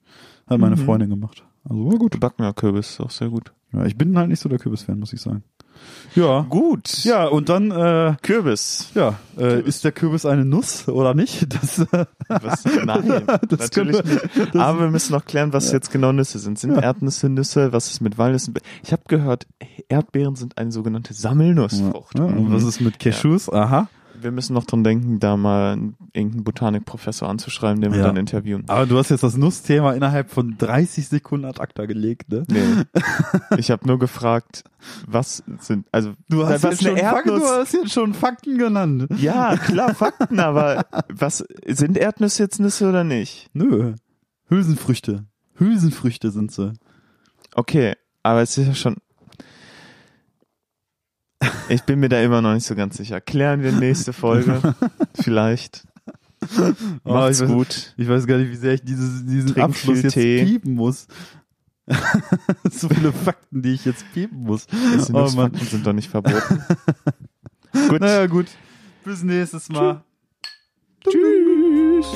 [0.48, 0.86] Hat meine Mhm.
[0.86, 1.44] Freundin gemacht.
[1.64, 2.12] Also war gut.
[2.12, 3.52] Gebackener Kürbis, ist auch sehr gut.
[3.76, 5.44] Ja, ich bin halt nicht so der Kürbis-Fan, muss ich sagen.
[6.16, 6.42] Ja.
[6.50, 7.04] Gut.
[7.04, 8.92] Ja, und dann, äh, Kürbis.
[8.96, 11.46] ja, äh, ist der Kürbis eine Nuss oder nicht?
[11.54, 12.64] Das, äh, Was?
[12.66, 14.56] Nein, Das natürlich wir- nicht.
[14.56, 16.58] Aber wir müssen noch klären, was jetzt genau Nüsse sind.
[16.58, 17.74] Sind Erdnüsse Nüsse?
[17.74, 18.54] Was ist mit Walnüssen?
[18.84, 19.46] Ich habe gehört,
[19.90, 22.18] Erdbeeren sind eine sogenannte Sammelnussfrucht.
[22.18, 22.54] ja, und Mhm.
[22.54, 23.50] was ist mit Cashews?
[23.52, 23.90] Aha.
[24.26, 28.08] Wir müssen noch dran denken, da mal einen- irgendeinen Botanikprofessor anzuschreiben, den wir Ja.
[28.08, 28.64] dann interviewen.
[28.68, 32.44] Aber du hast jetzt das Nussthema innerhalb von 30 Sekunden ad acta gelegt, ne?
[32.50, 32.86] Nee.
[33.60, 34.64] Ich habe nur gefragt,
[35.08, 39.06] was sind, also Du hast, jetzt schon Fakten, du hast jetzt schon Fakten genannt.
[39.18, 43.52] Ja, klar, Fakten, aber was sind Erdnüsse jetzt Nüsse oder nicht?
[43.54, 43.94] Nö.
[44.50, 45.26] Hülsenfrüchte.
[45.60, 46.74] Hülsenfrüchte sind sie.
[47.54, 48.96] Okay, aber es ist ja schon.
[51.70, 53.22] Ich bin mir da immer noch nicht so ganz sicher.
[53.22, 54.76] Klären wir nächste Folge.
[55.20, 55.84] Vielleicht.
[57.04, 57.94] Oh, Macht's ich weiß- gut.
[57.98, 60.44] Ich weiß gar nicht, wie sehr ich dieses, diesen Trink Abschluss jetzt Tee.
[60.46, 61.08] piepen muss.
[62.72, 64.68] so viele Fakten, die ich jetzt piepen muss.
[64.68, 65.20] Die Oh.
[65.20, 66.64] Nussfakten sind doch nicht verboten.
[67.90, 68.00] gut.
[68.02, 68.48] Naja, gut.
[69.04, 70.04] Bis nächstes Mal.
[71.08, 72.08] Tschüss.